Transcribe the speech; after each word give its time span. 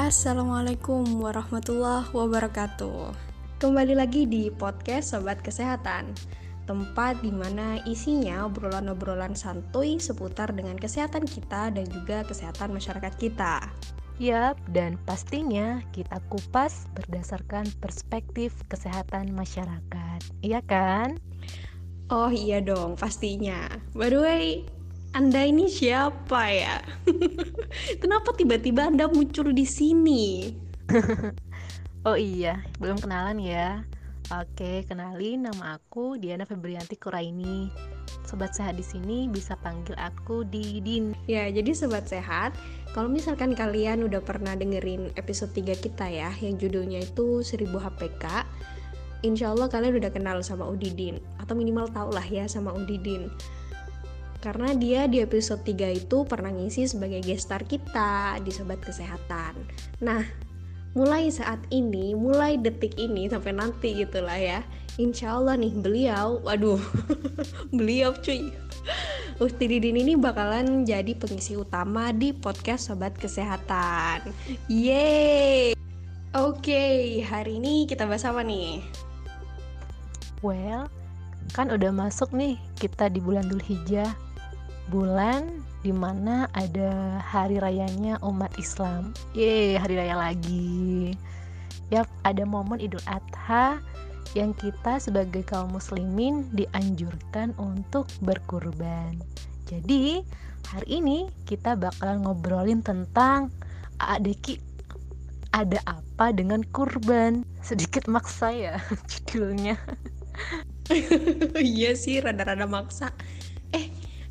Assalamualaikum 0.00 1.04
warahmatullahi 1.20 2.08
wabarakatuh. 2.16 3.12
Kembali 3.60 3.92
lagi 3.92 4.24
di 4.24 4.48
podcast 4.48 5.12
Sobat 5.12 5.44
Kesehatan, 5.44 6.16
tempat 6.64 7.20
di 7.20 7.28
mana 7.28 7.84
isinya 7.84 8.48
obrolan-obrolan 8.48 9.36
santuy 9.36 10.00
seputar 10.00 10.56
dengan 10.56 10.80
kesehatan 10.80 11.28
kita 11.28 11.68
dan 11.76 11.84
juga 11.92 12.24
kesehatan 12.24 12.72
masyarakat 12.72 13.12
kita. 13.20 13.68
Yap, 14.16 14.56
dan 14.72 14.96
pastinya 15.04 15.84
kita 15.92 16.16
kupas 16.32 16.88
berdasarkan 16.96 17.68
perspektif 17.84 18.56
kesehatan 18.72 19.36
masyarakat. 19.36 20.20
Iya 20.40 20.64
kan? 20.64 21.20
Oh 22.08 22.32
iya 22.32 22.64
dong, 22.64 22.96
pastinya. 22.96 23.68
By 23.92 24.08
the 24.08 24.20
way, 24.24 24.64
anda 25.10 25.42
ini 25.42 25.66
siapa 25.66 26.54
ya? 26.54 26.78
Kenapa 28.02 28.30
tiba-tiba 28.38 28.86
Anda 28.86 29.10
muncul 29.10 29.50
di 29.50 29.66
sini? 29.66 30.54
Oh 32.00 32.16
iya, 32.16 32.64
belum 32.80 32.96
kenalan 32.96 33.36
ya. 33.36 33.84
Oke, 34.32 34.88
kenalin 34.88 35.44
nama 35.44 35.76
aku 35.76 36.16
Diana 36.16 36.48
Febrianti 36.48 36.96
Kuraini. 36.96 37.68
Sobat 38.24 38.56
sehat 38.56 38.80
di 38.80 38.86
sini 38.86 39.28
bisa 39.28 39.52
panggil 39.60 39.92
aku 40.00 40.48
Didin. 40.48 41.12
Ya, 41.28 41.52
jadi 41.52 41.76
sobat 41.76 42.08
sehat, 42.08 42.56
kalau 42.96 43.12
misalkan 43.12 43.52
kalian 43.52 44.00
udah 44.00 44.24
pernah 44.24 44.56
dengerin 44.56 45.12
episode 45.20 45.52
3 45.52 45.76
kita 45.76 46.08
ya, 46.08 46.32
yang 46.40 46.56
judulnya 46.56 47.04
itu 47.04 47.44
1000 47.44 47.68
HPK, 47.68 48.48
insya 49.20 49.52
Allah 49.52 49.68
kalian 49.68 50.00
udah 50.00 50.08
kenal 50.08 50.40
sama 50.40 50.64
Udidin, 50.72 51.20
atau 51.36 51.52
minimal 51.52 51.92
tau 51.92 52.08
lah 52.08 52.24
ya 52.24 52.48
sama 52.48 52.72
Udidin. 52.72 53.28
Karena 54.40 54.72
dia 54.72 55.04
di 55.04 55.20
episode 55.20 55.60
3 55.68 56.00
itu 56.00 56.24
pernah 56.24 56.48
ngisi 56.48 56.88
sebagai 56.88 57.20
gestar 57.20 57.60
kita 57.68 58.40
di 58.40 58.48
Sobat 58.48 58.80
Kesehatan. 58.80 59.52
Nah, 60.00 60.24
mulai 60.96 61.28
saat 61.28 61.60
ini, 61.68 62.16
mulai 62.16 62.56
detik 62.56 62.96
ini 62.96 63.28
sampai 63.28 63.52
nanti 63.52 63.92
gitulah 64.00 64.40
ya. 64.40 64.64
Insya 64.96 65.36
Allah 65.36 65.60
nih 65.60 65.76
beliau, 65.76 66.40
waduh, 66.40 66.80
beliau 67.76 68.16
cuy. 68.16 68.48
Ukti 69.40 69.64
Didin 69.68 70.00
ini 70.00 70.16
bakalan 70.16 70.88
jadi 70.88 71.16
pengisi 71.16 71.56
utama 71.56 72.08
di 72.12 72.32
podcast 72.32 72.88
Sobat 72.88 73.12
Kesehatan. 73.20 74.24
Yeay! 74.72 75.76
Oke, 76.32 76.72
okay, 76.72 77.00
hari 77.28 77.60
ini 77.60 77.84
kita 77.84 78.08
bahas 78.08 78.24
apa 78.24 78.40
nih? 78.40 78.80
Well, 80.40 80.88
kan 81.52 81.68
udah 81.68 81.92
masuk 81.92 82.32
nih 82.32 82.56
kita 82.80 83.12
di 83.12 83.20
bulan 83.20 83.48
Dhul 83.48 83.60
Hijjah. 83.60 84.29
Bulan 84.90 85.62
di 85.86 85.94
mana 85.94 86.50
ada 86.50 87.22
hari 87.22 87.62
rayanya 87.62 88.18
umat 88.26 88.50
Islam. 88.58 89.14
Yeay, 89.38 89.78
hari 89.78 89.94
raya 89.94 90.18
lagi. 90.18 91.14
Yap, 91.94 92.10
ada 92.26 92.42
momen 92.42 92.82
Idul 92.82 92.98
Adha 93.06 93.78
yang 94.34 94.50
kita 94.50 94.98
sebagai 94.98 95.46
kaum 95.46 95.78
muslimin 95.78 96.50
dianjurkan 96.54 97.54
untuk 97.54 98.10
berkurban. 98.18 99.14
Jadi, 99.70 100.26
hari 100.66 100.88
ini 100.90 101.30
kita 101.46 101.78
bakalan 101.78 102.26
ngobrolin 102.26 102.82
tentang 102.82 103.54
Adeki 104.02 104.58
ada 105.54 105.78
apa 105.86 106.34
dengan 106.34 106.66
kurban? 106.66 107.46
Sedikit 107.62 108.10
maksa 108.10 108.50
ya 108.50 108.74
judulnya. 109.10 109.78
iya 111.78 111.94
sih, 111.94 112.18
rada-rada 112.18 112.66
maksa. 112.66 113.14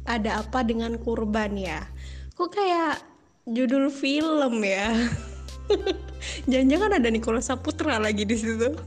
Ada 0.09 0.41
apa 0.41 0.65
dengan 0.65 0.97
kurban 0.97 1.53
ya? 1.53 1.85
Kok 2.33 2.49
kayak 2.49 2.97
judul 3.45 3.93
film 3.93 4.65
ya? 4.65 4.89
Jangan-jangan 6.49 6.97
ada 6.97 7.07
Nikola 7.13 7.41
Saputra 7.45 8.01
lagi 8.01 8.25
di 8.25 8.35
situ. 8.35 8.73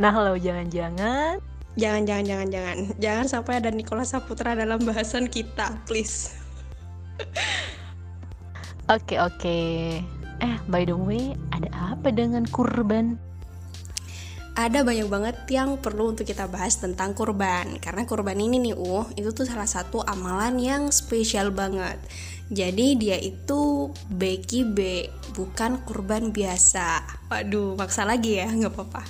Nah 0.00 0.14
lo 0.16 0.38
jangan-jangan. 0.38 1.42
Jangan 1.76 2.02
jangan 2.08 2.24
jangan 2.24 2.48
jangan. 2.48 2.78
Jangan 2.96 3.26
sampai 3.28 3.60
ada 3.60 3.68
Nikola 3.68 4.06
Saputra 4.08 4.56
dalam 4.56 4.80
bahasan 4.80 5.28
kita 5.28 5.76
please. 5.84 6.32
Oke 8.88 9.14
okay, 9.14 9.18
oke. 9.20 9.36
Okay. 9.38 10.02
eh 10.40 10.56
by 10.72 10.82
the 10.88 10.96
way 10.96 11.36
ada 11.52 11.68
apa 11.92 12.08
dengan 12.10 12.48
kurban 12.48 13.20
ada 14.58 14.82
banyak 14.82 15.06
banget 15.06 15.36
yang 15.48 15.78
perlu 15.78 16.10
untuk 16.10 16.26
kita 16.26 16.50
bahas 16.50 16.78
tentang 16.78 17.14
kurban. 17.14 17.78
Karena 17.78 18.02
kurban 18.02 18.38
ini 18.38 18.58
nih 18.58 18.74
uh 18.74 19.06
itu 19.14 19.30
tuh 19.30 19.46
salah 19.46 19.68
satu 19.68 20.02
amalan 20.02 20.58
yang 20.58 20.82
spesial 20.90 21.54
banget. 21.54 21.98
Jadi 22.50 22.98
dia 22.98 23.14
itu 23.14 23.94
beki 24.10 24.60
B 24.74 24.78
bukan 25.38 25.86
kurban 25.86 26.34
biasa. 26.34 27.06
Waduh 27.30 27.78
maksa 27.78 28.02
lagi 28.02 28.42
ya 28.42 28.50
nggak 28.50 28.74
apa-apa. 28.74 29.02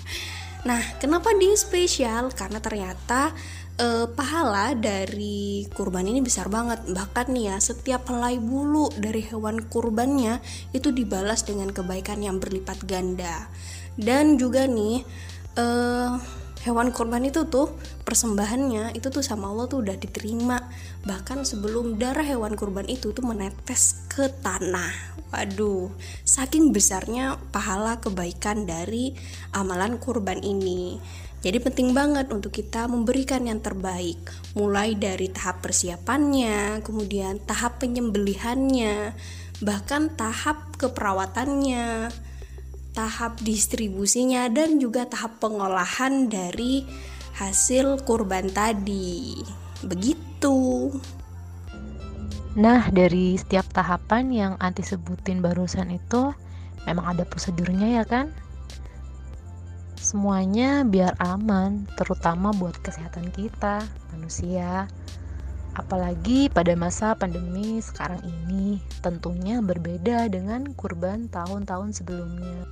Nah 0.68 0.80
kenapa 1.00 1.32
dia 1.40 1.56
spesial? 1.56 2.28
Karena 2.36 2.60
ternyata 2.60 3.32
eh, 3.80 4.06
pahala 4.12 4.76
dari 4.76 5.64
kurban 5.72 6.04
ini 6.04 6.20
besar 6.20 6.52
banget. 6.52 6.84
Bahkan 6.84 7.32
nih 7.32 7.44
ya 7.48 7.56
setiap 7.56 8.04
helai 8.12 8.36
bulu 8.36 8.92
dari 9.00 9.24
hewan 9.24 9.64
kurbannya 9.64 10.44
itu 10.76 10.92
dibalas 10.92 11.48
dengan 11.48 11.72
kebaikan 11.72 12.20
yang 12.20 12.36
berlipat 12.36 12.84
ganda. 12.84 13.48
Dan 13.96 14.36
juga 14.36 14.68
nih 14.68 15.02
uh, 15.56 16.20
hewan 16.60 16.92
korban 16.92 17.24
itu 17.24 17.48
tuh 17.48 17.72
persembahannya 18.04 18.92
itu 18.92 19.08
tuh 19.08 19.24
sama 19.24 19.48
Allah 19.48 19.66
tuh 19.66 19.80
udah 19.80 19.96
diterima. 19.96 20.60
Bahkan 21.08 21.48
sebelum 21.48 21.96
darah 21.96 22.26
hewan 22.26 22.54
kurban 22.54 22.84
itu 22.86 23.16
tuh 23.16 23.24
menetes 23.24 24.04
ke 24.12 24.28
tanah. 24.44 24.92
Waduh 25.32 25.94
saking 26.26 26.74
besarnya 26.74 27.40
pahala 27.54 27.98
kebaikan 28.02 28.68
dari 28.68 29.16
amalan 29.56 29.96
kurban 29.96 30.44
ini. 30.44 31.00
Jadi 31.40 31.56
penting 31.56 31.96
banget 31.96 32.28
untuk 32.28 32.52
kita 32.52 32.84
memberikan 32.84 33.48
yang 33.48 33.64
terbaik. 33.64 34.20
Mulai 34.52 34.92
dari 35.00 35.32
tahap 35.32 35.64
persiapannya 35.64 36.84
kemudian 36.84 37.40
tahap 37.48 37.80
penyembelihannya 37.80 39.16
bahkan 39.60 40.08
tahap 40.16 40.72
keperawatannya 40.80 42.08
tahap 42.90 43.38
distribusinya 43.42 44.50
dan 44.50 44.82
juga 44.82 45.06
tahap 45.06 45.38
pengolahan 45.38 46.26
dari 46.26 46.82
hasil 47.38 48.02
kurban 48.04 48.50
tadi. 48.50 49.38
Begitu. 49.86 50.90
Nah, 52.58 52.90
dari 52.90 53.38
setiap 53.38 53.70
tahapan 53.70 54.24
yang 54.34 54.52
anti 54.58 54.82
sebutin 54.82 55.38
barusan 55.38 55.94
itu 55.94 56.34
memang 56.84 57.16
ada 57.16 57.22
prosedurnya 57.22 58.02
ya 58.02 58.04
kan? 58.04 58.34
Semuanya 60.00 60.82
biar 60.82 61.14
aman, 61.22 61.86
terutama 61.94 62.50
buat 62.56 62.74
kesehatan 62.82 63.30
kita, 63.30 63.84
manusia. 64.10 64.90
Apalagi 65.78 66.50
pada 66.50 66.75
masa 66.75 67.14
pandemi 67.14 67.78
sekarang 67.78 68.19
ini, 68.26 68.82
tentunya 69.03 69.62
berbeda 69.62 70.26
dengan 70.26 70.75
kurban 70.75 71.31
tahun-tahun 71.31 71.94
sebelumnya. 72.03 72.66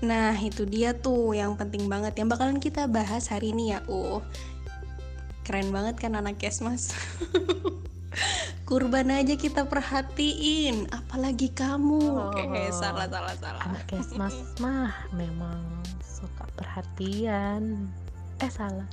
Nah, 0.00 0.32
itu 0.36 0.64
dia 0.64 0.96
tuh 0.96 1.36
yang 1.36 1.56
penting 1.60 1.88
banget 1.88 2.16
yang 2.20 2.28
bakalan 2.28 2.60
kita 2.60 2.88
bahas 2.88 3.28
hari 3.28 3.52
ini 3.52 3.76
ya, 3.76 3.80
Uh. 3.88 4.20
Keren 5.44 5.72
banget 5.72 5.96
kan 6.00 6.14
anak 6.16 6.40
Kesmas. 6.40 6.92
kurban 8.70 9.10
aja 9.10 9.34
kita 9.34 9.66
perhatiin, 9.66 10.86
apalagi 10.94 11.50
kamu. 11.50 12.00
Oh, 12.00 12.30
Oke, 12.30 12.70
salah 12.70 13.10
salah 13.10 13.34
salah. 13.34 13.62
Anak 13.66 13.84
Kesmas 13.90 14.36
mah 14.62 14.94
memang 15.10 15.58
suka 16.04 16.46
perhatian. 16.54 17.90
Eh, 18.38 18.52
salah. 18.52 18.86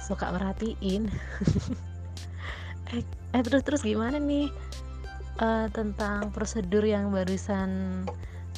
Suka 0.00 0.32
perhatiin. 0.32 1.12
eh, 2.92 3.06
eh 3.32 3.42
terus 3.46 3.62
terus 3.64 3.82
gimana 3.86 4.20
nih 4.20 4.52
uh, 5.40 5.70
tentang 5.72 6.34
prosedur 6.34 6.84
yang 6.84 7.14
barusan 7.14 8.02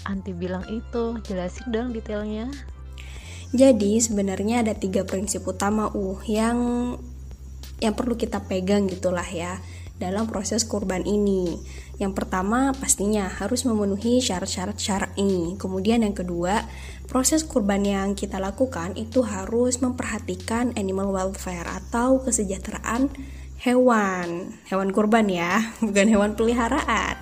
anti 0.09 0.33
bilang 0.35 0.65
itu 0.67 1.19
jelasin 1.27 1.69
dong 1.71 1.91
detailnya 1.95 2.51
jadi 3.55 4.03
sebenarnya 4.03 4.67
ada 4.67 4.75
tiga 4.75 5.07
prinsip 5.07 5.47
utama 5.47 5.87
uh 5.95 6.19
yang 6.27 6.59
yang 7.79 7.95
perlu 7.95 8.17
kita 8.17 8.43
pegang 8.49 8.89
gitulah 8.89 9.27
ya 9.27 9.61
dalam 9.97 10.29
proses 10.29 10.65
kurban 10.69 11.05
ini. 11.09 11.57
Yang 11.97 12.13
pertama 12.13 12.77
pastinya 12.77 13.25
harus 13.33 13.65
memenuhi 13.65 14.21
syarat-syarat 14.21 14.77
syar'i. 14.77 15.57
Kemudian 15.57 16.05
yang 16.05 16.13
kedua, 16.13 16.69
proses 17.09 17.41
kurban 17.49 17.81
yang 17.89 18.13
kita 18.13 18.37
lakukan 18.37 18.93
itu 19.01 19.25
harus 19.25 19.81
memperhatikan 19.81 20.77
animal 20.77 21.09
welfare 21.09 21.65
atau 21.65 22.21
kesejahteraan 22.21 23.09
hewan, 23.67 24.55
hewan 24.71 24.95
kurban 24.95 25.27
ya, 25.27 25.59
bukan 25.85 26.07
hewan 26.07 26.39
peliharaan. 26.39 27.19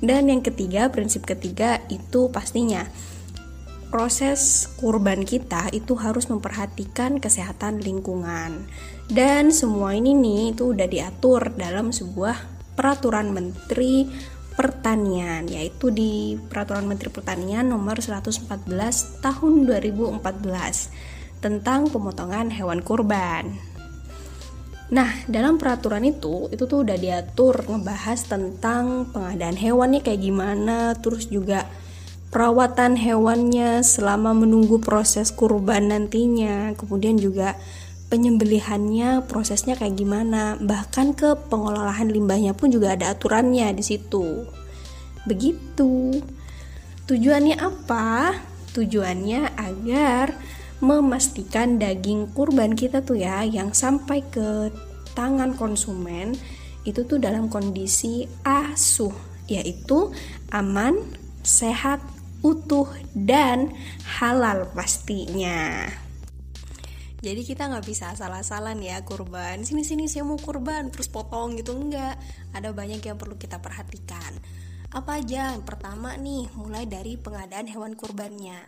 Dan 0.00 0.32
yang 0.32 0.40
ketiga, 0.40 0.88
prinsip 0.88 1.28
ketiga 1.28 1.84
itu 1.92 2.32
pastinya 2.32 2.88
proses 3.92 4.72
kurban 4.80 5.22
kita 5.22 5.70
itu 5.70 5.94
harus 6.00 6.32
memperhatikan 6.32 7.20
kesehatan 7.20 7.84
lingkungan. 7.84 8.64
Dan 9.06 9.54
semua 9.54 9.94
ini 9.94 10.16
nih 10.16 10.56
itu 10.56 10.74
udah 10.74 10.88
diatur 10.88 11.54
dalam 11.54 11.92
sebuah 11.92 12.36
peraturan 12.74 13.30
menteri 13.30 14.08
Pertanian 14.56 15.44
yaitu 15.52 15.92
di 15.92 16.32
Peraturan 16.48 16.88
Menteri 16.88 17.12
Pertanian 17.12 17.68
nomor 17.68 18.00
114 18.00 18.40
tahun 19.20 19.52
2014 19.68 20.24
tentang 21.44 21.92
pemotongan 21.92 22.48
hewan 22.48 22.80
kurban. 22.80 23.75
Nah, 24.86 25.10
dalam 25.26 25.58
peraturan 25.58 26.06
itu, 26.06 26.46
itu 26.54 26.62
tuh 26.70 26.86
udah 26.86 26.94
diatur 26.94 27.66
ngebahas 27.66 28.22
tentang 28.22 29.10
pengadaan 29.10 29.58
hewannya 29.58 29.98
kayak 29.98 30.22
gimana, 30.22 30.94
terus 30.94 31.26
juga 31.26 31.66
perawatan 32.30 32.94
hewannya 32.94 33.82
selama 33.82 34.30
menunggu 34.30 34.78
proses 34.78 35.34
kurban 35.34 35.90
nantinya, 35.90 36.78
kemudian 36.78 37.18
juga 37.18 37.58
penyembelihannya 38.06 39.26
prosesnya 39.26 39.74
kayak 39.74 39.98
gimana, 39.98 40.54
bahkan 40.62 41.10
ke 41.18 41.34
pengolahan 41.50 42.06
limbahnya 42.06 42.54
pun 42.54 42.70
juga 42.70 42.94
ada 42.94 43.10
aturannya 43.10 43.74
di 43.74 43.82
situ. 43.82 44.46
Begitu. 45.26 46.22
Tujuannya 47.10 47.58
apa? 47.58 48.38
Tujuannya 48.70 49.58
agar 49.58 50.38
memastikan 50.84 51.80
daging 51.80 52.32
kurban 52.36 52.76
kita 52.76 53.00
tuh 53.00 53.16
ya 53.16 53.42
yang 53.46 53.72
sampai 53.72 54.20
ke 54.28 54.68
tangan 55.16 55.56
konsumen 55.56 56.36
itu 56.84 57.02
tuh 57.08 57.18
dalam 57.18 57.48
kondisi 57.48 58.28
asuh 58.44 59.12
yaitu 59.46 60.12
aman, 60.52 60.98
sehat, 61.42 62.02
utuh 62.42 62.86
dan 63.14 63.74
halal 64.18 64.70
pastinya. 64.74 65.88
Jadi 67.24 67.42
kita 67.42 67.66
nggak 67.66 67.86
bisa 67.88 68.12
asal-asalan 68.12 68.78
ya 68.84 69.02
kurban. 69.02 69.64
Sini-sini 69.64 70.06
saya 70.06 70.22
mau 70.22 70.38
kurban 70.38 70.92
terus 70.92 71.10
potong 71.10 71.58
gitu 71.58 71.74
enggak. 71.74 72.20
Ada 72.54 72.70
banyak 72.70 73.02
yang 73.02 73.18
perlu 73.18 73.34
kita 73.40 73.58
perhatikan. 73.58 74.36
Apa 74.94 75.18
aja? 75.18 75.56
Yang 75.56 75.64
pertama 75.66 76.14
nih, 76.14 76.46
mulai 76.54 76.86
dari 76.86 77.18
pengadaan 77.18 77.66
hewan 77.66 77.98
kurbannya. 77.98 78.60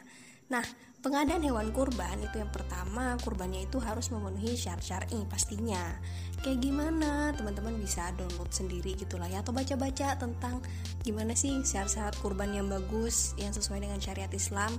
Nah, 0.50 0.64
pengadaan 0.98 1.46
hewan 1.46 1.70
kurban 1.70 2.18
itu 2.18 2.42
yang 2.42 2.50
pertama 2.50 3.14
kurbannya 3.22 3.70
itu 3.70 3.78
harus 3.78 4.10
memenuhi 4.10 4.58
syarat 4.58 4.82
syar'i 4.82 5.20
pastinya. 5.30 5.94
Kayak 6.42 6.58
gimana? 6.62 7.30
Teman-teman 7.34 7.78
bisa 7.78 8.10
download 8.18 8.50
sendiri 8.50 8.98
gitulah 8.98 9.30
ya 9.30 9.42
atau 9.42 9.54
baca-baca 9.54 10.18
tentang 10.18 10.58
gimana 11.06 11.38
sih 11.38 11.62
syarat-syarat 11.62 12.18
kurban 12.18 12.50
yang 12.50 12.66
bagus 12.66 13.38
yang 13.38 13.54
sesuai 13.54 13.86
dengan 13.86 14.02
syariat 14.02 14.30
Islam. 14.34 14.74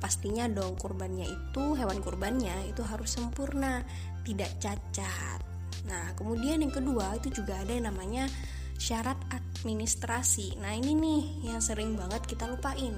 Pastinya 0.00 0.44
dong 0.52 0.76
kurbannya 0.76 1.24
itu 1.24 1.64
hewan 1.80 2.04
kurbannya 2.04 2.68
itu 2.68 2.84
harus 2.84 3.16
sempurna 3.16 3.80
tidak 4.28 4.52
cacat. 4.60 5.40
Nah 5.88 6.12
kemudian 6.16 6.60
yang 6.60 6.72
kedua 6.72 7.16
itu 7.16 7.40
juga 7.40 7.56
ada 7.64 7.72
yang 7.72 7.88
namanya 7.88 8.28
syarat 8.76 9.16
administrasi. 9.32 10.60
Nah 10.60 10.76
ini 10.76 10.92
nih 10.92 11.22
yang 11.48 11.60
sering 11.64 11.96
banget 11.96 12.20
kita 12.28 12.44
lupain. 12.44 12.92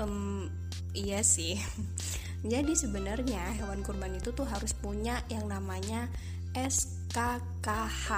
Um, 0.00 0.50
iya 0.94 1.20
sih. 1.24 1.58
Jadi 2.52 2.72
sebenarnya 2.72 3.52
hewan 3.60 3.84
kurban 3.84 4.16
itu 4.16 4.32
tuh 4.32 4.48
harus 4.48 4.72
punya 4.72 5.20
yang 5.28 5.44
namanya 5.44 6.08
SKKH 6.56 8.08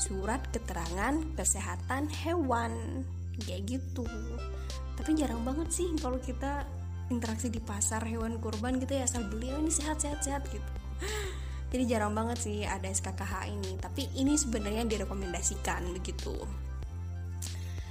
surat 0.00 0.40
keterangan 0.48 1.20
kesehatan 1.36 2.08
hewan. 2.24 3.04
Kayak 3.40 3.78
gitu. 3.78 4.08
Tapi 4.96 5.16
jarang 5.16 5.44
banget 5.44 5.68
sih 5.72 5.88
kalau 6.00 6.20
kita 6.20 6.64
interaksi 7.12 7.50
di 7.50 7.60
pasar 7.60 8.06
hewan 8.06 8.38
kurban 8.38 8.78
gitu 8.78 8.96
ya 8.96 9.04
asal 9.04 9.26
beli 9.26 9.50
oh, 9.50 9.60
ini 9.60 9.72
sehat 9.72 10.00
sehat 10.00 10.24
sehat 10.24 10.42
gitu. 10.48 10.72
Jadi 11.70 11.84
jarang 11.86 12.16
banget 12.16 12.38
sih 12.42 12.64
ada 12.64 12.88
SKKH 12.88 13.48
ini. 13.52 13.76
Tapi 13.78 14.08
ini 14.16 14.34
sebenarnya 14.40 14.88
direkomendasikan 14.88 15.84
begitu 15.94 16.34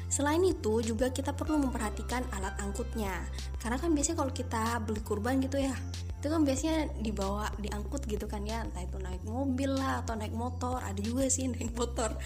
Selain 0.09 0.41
itu 0.41 0.81
juga 0.81 1.13
kita 1.13 1.37
perlu 1.37 1.61
memperhatikan 1.69 2.25
alat 2.33 2.57
angkutnya. 2.57 3.13
Karena 3.61 3.77
kan 3.77 3.93
biasanya 3.93 4.17
kalau 4.25 4.33
kita 4.33 4.81
beli 4.81 5.01
kurban 5.05 5.37
gitu 5.37 5.61
ya 5.61 5.77
Itu 6.19 6.33
kan 6.33 6.41
biasanya 6.43 6.89
dibawa, 6.99 7.47
diangkut 7.61 8.09
gitu 8.09 8.25
kan 8.25 8.41
ya. 8.41 8.65
Entah 8.65 8.81
itu 8.81 8.97
naik 8.97 9.21
mobil 9.23 9.69
lah 9.69 10.01
atau 10.01 10.17
naik 10.17 10.33
motor 10.33 10.81
Ada 10.81 10.99
juga 10.99 11.29
sih 11.29 11.47
naik 11.47 11.77
motor. 11.77 12.17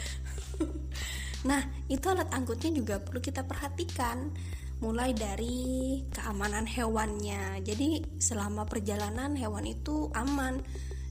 Nah 1.44 1.60
itu 1.92 2.08
alat 2.08 2.32
angkutnya 2.32 2.72
juga 2.72 3.04
perlu 3.04 3.20
kita 3.20 3.44
perhatikan 3.44 4.32
Mulai 4.80 5.12
dari 5.12 6.00
keamanan 6.08 6.64
hewannya. 6.64 7.60
Jadi 7.68 8.20
selama 8.20 8.64
perjalanan 8.64 9.36
hewan 9.36 9.68
itu 9.68 10.08
aman 10.16 10.64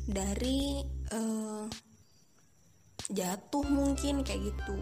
Dari 0.08 0.80
uh, 1.12 1.91
jatuh 3.10 3.66
mungkin 3.66 4.22
kayak 4.22 4.54
gitu. 4.54 4.78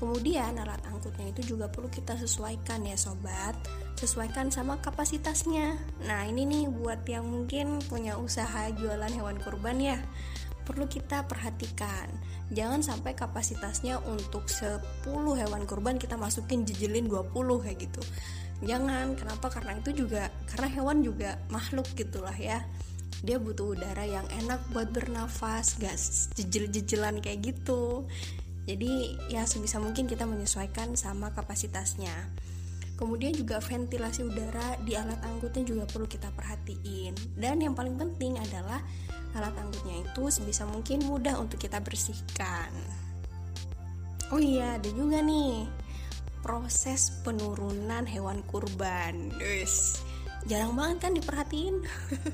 Kemudian 0.00 0.58
alat 0.58 0.82
angkutnya 0.88 1.30
itu 1.30 1.54
juga 1.54 1.70
perlu 1.70 1.86
kita 1.86 2.18
sesuaikan 2.18 2.82
ya 2.82 2.98
sobat. 2.98 3.54
Sesuaikan 3.94 4.50
sama 4.50 4.82
kapasitasnya. 4.82 5.78
Nah 6.08 6.26
ini 6.26 6.42
nih 6.42 6.64
buat 6.66 7.06
yang 7.06 7.28
mungkin 7.28 7.78
punya 7.86 8.18
usaha 8.18 8.66
jualan 8.74 9.12
hewan 9.14 9.38
kurban 9.38 9.78
ya 9.78 9.98
perlu 10.62 10.86
kita 10.86 11.26
perhatikan. 11.26 12.06
Jangan 12.54 12.80
sampai 12.80 13.18
kapasitasnya 13.18 13.98
untuk 14.06 14.46
10 14.46 14.78
hewan 15.12 15.66
kurban 15.66 15.98
kita 15.98 16.14
masukin 16.14 16.62
jejelin 16.62 17.10
20 17.10 17.34
kayak 17.34 17.78
gitu. 17.82 18.02
Jangan 18.62 19.18
kenapa? 19.18 19.50
Karena 19.50 19.74
itu 19.82 19.90
juga 20.06 20.30
karena 20.46 20.70
hewan 20.70 21.02
juga 21.02 21.42
makhluk 21.50 21.86
gitulah 21.98 22.34
ya 22.38 22.62
dia 23.22 23.38
butuh 23.38 23.78
udara 23.78 24.02
yang 24.02 24.26
enak 24.42 24.58
buat 24.74 24.90
bernafas 24.90 25.78
gak 25.78 25.94
jejel-jejelan 26.34 27.22
kayak 27.22 27.54
gitu. 27.54 28.06
Jadi 28.66 29.18
ya 29.30 29.46
sebisa 29.46 29.78
mungkin 29.78 30.10
kita 30.10 30.26
menyesuaikan 30.26 30.98
sama 30.98 31.30
kapasitasnya. 31.30 32.14
Kemudian 32.98 33.34
juga 33.34 33.58
ventilasi 33.58 34.22
udara 34.26 34.78
di 34.82 34.94
alat 34.94 35.18
anggutnya 35.26 35.66
juga 35.66 35.84
perlu 35.90 36.06
kita 36.06 36.30
perhatiin. 36.34 37.14
Dan 37.34 37.62
yang 37.62 37.74
paling 37.74 37.98
penting 37.98 38.38
adalah 38.38 38.82
alat 39.34 39.54
anggutnya 39.58 40.02
itu 40.02 40.30
sebisa 40.30 40.66
mungkin 40.66 41.02
mudah 41.06 41.38
untuk 41.38 41.58
kita 41.62 41.82
bersihkan. 41.82 42.70
Oh 44.30 44.38
iya 44.38 44.78
ada 44.78 44.90
juga 44.94 45.22
nih. 45.22 45.66
Proses 46.42 47.22
penurunan 47.22 48.02
hewan 48.02 48.42
kurban 48.50 49.30
jarang 50.46 50.74
banget 50.74 50.98
kan 51.08 51.12
diperhatiin. 51.14 51.76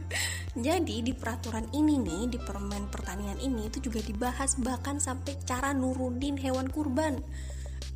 Jadi 0.66 0.96
di 1.04 1.12
peraturan 1.12 1.68
ini 1.76 2.00
nih 2.00 2.22
di 2.32 2.38
permen 2.40 2.88
pertanian 2.88 3.38
ini 3.38 3.68
itu 3.68 3.78
juga 3.84 4.00
dibahas 4.02 4.56
bahkan 4.58 4.98
sampai 4.98 5.36
cara 5.44 5.76
nurunin 5.76 6.40
hewan 6.40 6.66
kurban. 6.72 7.20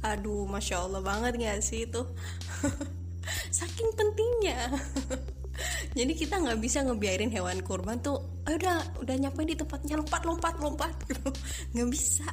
Aduh 0.02 0.44
masya 0.50 0.82
allah 0.82 1.00
banget 1.00 1.38
gak 1.38 1.62
sih 1.62 1.86
itu? 1.86 2.02
Saking 3.56 3.90
pentingnya. 3.94 4.72
Jadi 5.98 6.12
kita 6.16 6.40
nggak 6.40 6.58
bisa 6.64 6.80
ngebiarin 6.82 7.28
hewan 7.28 7.60
kurban 7.60 8.00
tuh 8.00 8.18
oh, 8.18 8.48
udah 8.48 9.04
udah 9.04 9.16
nyampe 9.20 9.44
di 9.44 9.54
tempatnya 9.54 10.00
lompat 10.00 10.22
lompat 10.24 10.54
lompat. 10.58 10.94
Nggak 11.76 11.88
bisa. 11.92 12.28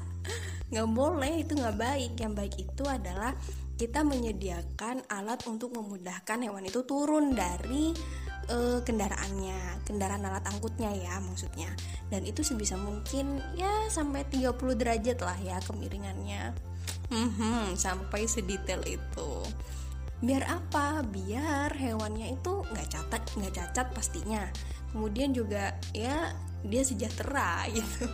Nggak 0.71 0.89
boleh 0.89 1.33
itu 1.43 1.53
nggak 1.53 1.77
baik. 1.77 2.13
Yang 2.17 2.33
baik 2.33 2.55
itu 2.57 2.83
adalah 2.87 3.35
kita 3.79 4.03
menyediakan 4.03 5.07
alat 5.07 5.39
untuk 5.47 5.71
memudahkan 5.71 6.43
hewan 6.43 6.67
itu 6.67 6.83
turun 6.83 7.31
dari 7.31 7.95
uh, 8.51 8.83
kendaraannya, 8.83 9.87
kendaraan 9.87 10.27
alat 10.27 10.43
angkutnya 10.51 10.91
ya 10.91 11.15
maksudnya. 11.23 11.71
Dan 12.11 12.27
itu 12.27 12.43
sebisa 12.43 12.75
mungkin 12.75 13.39
ya 13.55 13.87
sampai 13.87 14.27
30 14.27 14.51
derajat 14.75 15.23
lah 15.23 15.39
ya 15.39 15.63
kemiringannya. 15.63 16.51
Hmm, 17.07 17.79
sampai 17.79 18.27
sedetail 18.27 18.83
itu. 18.83 19.31
Biar 20.19 20.43
apa? 20.51 20.99
Biar 21.07 21.71
hewannya 21.71 22.35
itu 22.35 22.67
nggak 22.67 22.87
catat, 22.91 23.23
nggak 23.39 23.53
cacat 23.55 23.87
pastinya. 23.95 24.43
Kemudian 24.91 25.31
juga 25.31 25.79
ya 25.95 26.35
dia 26.67 26.83
sejahtera 26.83 27.63
gitu. 27.79 28.11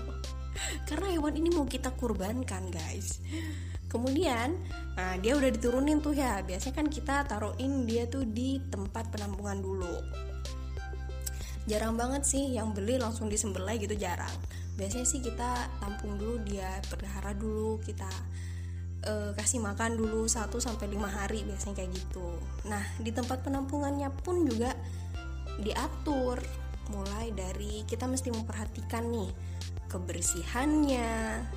Karena 0.85 1.09
hewan 1.09 1.33
ini 1.41 1.49
mau 1.49 1.65
kita 1.65 1.89
kurbankan, 1.97 2.69
guys 2.69 3.17
kemudian 3.91 4.57
nah 4.95 5.19
dia 5.19 5.35
udah 5.35 5.51
diturunin 5.51 5.99
tuh 5.99 6.15
ya. 6.15 6.39
Biasanya 6.41 6.75
kan 6.75 6.87
kita 6.87 7.27
taruhin 7.27 7.83
dia 7.83 8.07
tuh 8.07 8.23
di 8.23 8.63
tempat 8.71 9.11
penampungan 9.11 9.59
dulu. 9.59 9.95
Jarang 11.65 11.97
banget 11.97 12.23
sih 12.23 12.53
yang 12.53 12.71
beli 12.71 13.01
langsung 13.01 13.27
disembelai 13.27 13.81
gitu 13.81 13.97
jarang. 13.97 14.31
Biasanya 14.77 15.07
sih 15.07 15.19
kita 15.19 15.67
tampung 15.81 16.15
dulu 16.15 16.39
dia 16.45 16.69
pelihara 16.87 17.33
dulu 17.33 17.81
kita 17.81 18.07
uh, 19.07 19.31
kasih 19.33 19.63
makan 19.63 19.97
dulu 19.97 20.27
1 20.29 20.51
sampai 20.61 20.87
5 20.91 20.99
hari 21.09 21.41
biasanya 21.47 21.75
kayak 21.81 21.91
gitu. 21.95 22.27
Nah, 22.69 22.83
di 23.01 23.09
tempat 23.09 23.41
penampungannya 23.41 24.11
pun 24.21 24.45
juga 24.45 24.75
diatur 25.61 26.43
mulai 26.93 27.33
dari 27.33 27.81
kita 27.87 28.05
mesti 28.05 28.29
memperhatikan 28.29 29.09
nih 29.09 29.31
kebersihannya 29.95 31.11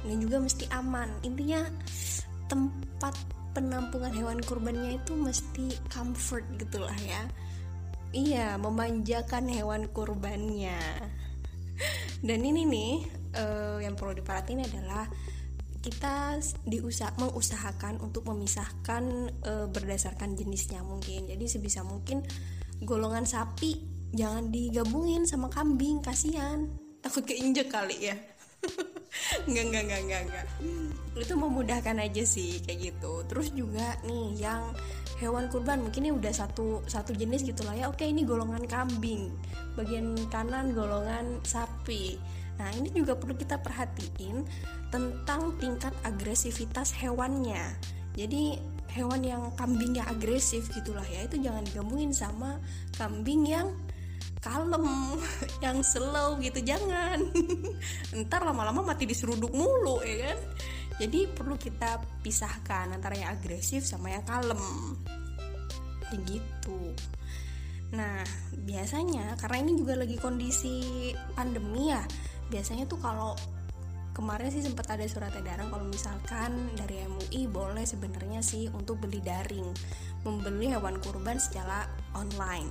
dan 0.07 0.17
juga 0.23 0.39
mesti 0.39 0.71
aman. 0.71 1.11
Intinya 1.27 1.67
tempat 2.47 3.19
penampungan 3.53 4.15
hewan 4.15 4.39
kurbannya 4.47 5.03
itu 5.03 5.19
mesti 5.19 5.75
comfort 5.91 6.47
gitulah 6.63 6.95
ya. 7.03 7.27
Iya 8.15 8.57
memanjakan 8.63 9.51
hewan 9.51 9.91
kurbannya. 9.91 10.79
Dan 12.23 12.41
ini 12.47 12.63
nih 12.63 12.95
uh, 13.35 13.79
yang 13.83 13.99
perlu 13.99 14.15
diperhatiin 14.23 14.63
adalah 14.63 15.11
kita 15.79 16.43
diusah 16.67 17.15
mengusahakan 17.23 18.03
untuk 18.03 18.27
memisahkan 18.27 19.31
e, 19.47 19.53
berdasarkan 19.71 20.35
jenisnya 20.35 20.83
mungkin. 20.83 21.31
Jadi 21.31 21.47
sebisa 21.47 21.87
mungkin 21.87 22.27
golongan 22.83 23.23
sapi 23.23 23.79
jangan 24.11 24.51
digabungin 24.51 25.23
sama 25.25 25.47
kambing 25.47 26.03
kasihan 26.03 26.67
takut 27.03 27.25
keinjek 27.25 27.71
kali 27.71 28.13
ya. 28.13 28.17
Nggak 29.51 29.65
nggak 29.71 29.85
nggak 29.89 30.03
nggak 30.09 30.23
nggak. 30.31 30.47
Itu 31.19 31.35
memudahkan 31.35 31.97
aja 31.99 32.23
sih 32.23 32.61
kayak 32.63 32.93
gitu. 32.93 33.13
Terus 33.27 33.49
juga 33.57 33.97
nih 34.07 34.39
yang 34.39 34.75
hewan 35.19 35.51
kurban 35.51 35.83
mungkin 35.83 36.07
ini 36.07 36.13
udah 36.15 36.31
satu 36.31 36.85
satu 36.87 37.17
jenis 37.17 37.43
gitulah 37.43 37.75
ya. 37.75 37.91
Oke 37.91 38.07
ini 38.07 38.23
golongan 38.23 38.69
kambing. 38.69 39.33
Bagian 39.75 40.15
kanan 40.31 40.77
golongan 40.77 41.41
sapi. 41.43 42.19
Nah 42.59 42.69
ini 42.75 42.91
juga 42.91 43.15
perlu 43.15 43.39
kita 43.39 43.59
perhatiin 43.63 44.43
tentang 44.91 45.55
tingkat 45.59 45.95
agresivitas 46.03 46.95
hewannya. 46.95 47.63
Jadi 48.19 48.59
hewan 48.91 49.23
yang 49.23 49.43
kambingnya 49.55 50.07
agresif 50.11 50.67
gitulah 50.75 51.07
ya. 51.07 51.27
Itu 51.27 51.39
jangan 51.39 51.63
digabungin 51.63 52.11
sama 52.11 52.59
kambing 52.99 53.47
yang 53.47 53.71
kalem 54.49 54.89
yang 55.65 55.85
slow 55.85 56.41
gitu 56.41 56.65
jangan. 56.65 57.21
Ntar 58.25 58.41
lama-lama 58.49 58.81
mati 58.81 59.05
diseruduk 59.05 59.53
mulu 59.53 60.01
ya 60.01 60.33
kan? 60.33 60.39
Jadi 61.05 61.29
perlu 61.29 61.61
kita 61.61 62.01
pisahkan 62.25 62.91
antara 62.91 63.15
yang 63.15 63.37
agresif 63.37 63.85
sama 63.85 64.09
yang 64.09 64.25
kalem. 64.25 64.61
Begitu 66.09 66.97
nah 67.89 68.21
biasanya 68.69 69.33
karena 69.41 69.65
ini 69.65 69.73
juga 69.81 69.97
lagi 69.97 70.21
kondisi 70.21 71.09
pandemi 71.33 71.89
ya 71.89 72.05
biasanya 72.53 72.85
tuh 72.85 73.01
kalau 73.01 73.33
kemarin 74.13 74.53
sih 74.53 74.61
sempat 74.61 74.93
ada 74.93 75.09
surat 75.09 75.33
edaran 75.33 75.73
kalau 75.73 75.89
misalkan 75.89 76.53
dari 76.77 77.01
MUI 77.09 77.49
boleh 77.49 77.89
sebenarnya 77.89 78.45
sih 78.45 78.69
untuk 78.77 79.01
beli 79.01 79.25
daring 79.25 79.73
membeli 80.27 80.69
hewan 80.69 81.01
kurban 81.01 81.41
secara 81.41 81.89
online 82.13 82.69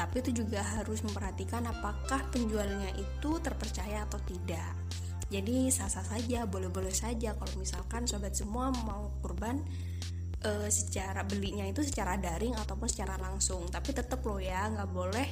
tapi 0.00 0.24
itu 0.24 0.40
juga 0.40 0.64
harus 0.64 1.04
memperhatikan 1.04 1.68
apakah 1.68 2.24
penjualnya 2.32 2.88
itu 2.96 3.36
terpercaya 3.44 4.08
atau 4.08 4.16
tidak. 4.24 4.72
Jadi 5.28 5.68
sah-sah 5.68 6.16
saja 6.16 6.48
boleh-boleh 6.48 6.88
saja. 6.88 7.36
Kalau 7.36 7.54
misalkan 7.60 8.08
sobat 8.08 8.32
semua 8.32 8.72
mau 8.72 9.12
kurban 9.20 9.60
e, 10.40 10.72
secara 10.72 11.20
belinya 11.28 11.68
itu 11.68 11.84
secara 11.84 12.16
daring 12.16 12.56
ataupun 12.56 12.88
secara 12.88 13.20
langsung. 13.20 13.68
Tapi 13.68 13.92
tetap 13.92 14.24
loh 14.24 14.40
ya 14.40 14.72
nggak 14.72 14.88
boleh 14.88 15.28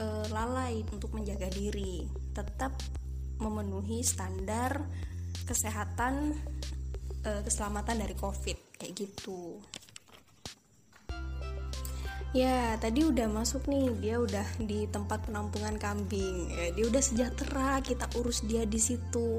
e, 0.00 0.04
lalai 0.32 0.80
untuk 0.88 1.12
menjaga 1.12 1.52
diri. 1.52 2.08
Tetap 2.32 2.72
memenuhi 3.36 4.00
standar 4.00 4.80
kesehatan 5.44 6.32
e, 7.20 7.30
keselamatan 7.44 8.00
dari 8.00 8.16
covid 8.16 8.80
kayak 8.80 8.96
gitu 8.96 9.60
Ya, 12.34 12.74
tadi 12.82 13.06
udah 13.06 13.30
masuk 13.30 13.70
nih, 13.70 13.94
dia 14.02 14.18
udah 14.18 14.42
di 14.58 14.90
tempat 14.90 15.22
penampungan 15.30 15.78
kambing. 15.78 16.50
Ya, 16.50 16.74
dia 16.74 16.84
udah 16.90 16.98
sejahtera, 16.98 17.78
kita 17.78 18.10
urus 18.18 18.42
dia 18.42 18.66
di 18.66 18.82
situ. 18.82 19.38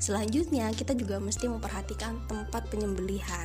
Selanjutnya, 0.00 0.72
kita 0.72 0.96
juga 0.96 1.20
mesti 1.20 1.52
memperhatikan 1.52 2.24
tempat 2.24 2.72
penyembelihan. 2.72 3.44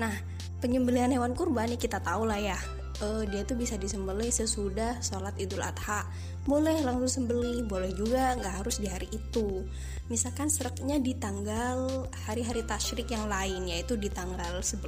Nah, 0.00 0.16
penyembelihan 0.64 1.12
hewan 1.12 1.36
kurban 1.36 1.68
nih 1.76 1.76
kita 1.76 2.00
tahu 2.00 2.24
lah 2.24 2.40
ya. 2.40 2.56
Uh, 3.04 3.28
dia 3.28 3.44
tuh 3.44 3.60
bisa 3.60 3.76
disembelih 3.76 4.30
sesudah 4.32 5.02
sholat 5.02 5.34
idul 5.42 5.66
adha 5.66 6.06
boleh 6.46 6.78
langsung 6.86 7.26
sembeli 7.26 7.66
boleh 7.66 7.90
juga 7.90 8.38
nggak 8.38 8.62
harus 8.62 8.78
di 8.78 8.86
hari 8.86 9.10
itu 9.10 9.66
misalkan 10.06 10.46
sereknya 10.46 11.02
di 11.02 11.18
tanggal 11.18 12.06
hari-hari 12.22 12.62
tasyrik 12.62 13.10
yang 13.10 13.26
lain 13.26 13.66
yaitu 13.66 13.98
di 13.98 14.06
tanggal 14.06 14.62
11 14.62 14.78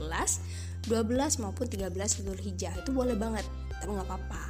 12 0.87 1.43
maupun 1.43 1.67
13 1.67 1.93
Dhul 2.23 2.41
Hijjah 2.41 2.75
itu 2.79 2.91
boleh 2.95 3.19
banget 3.19 3.47
tapi 3.77 3.91
nggak 3.93 4.09
apa-apa. 4.09 4.45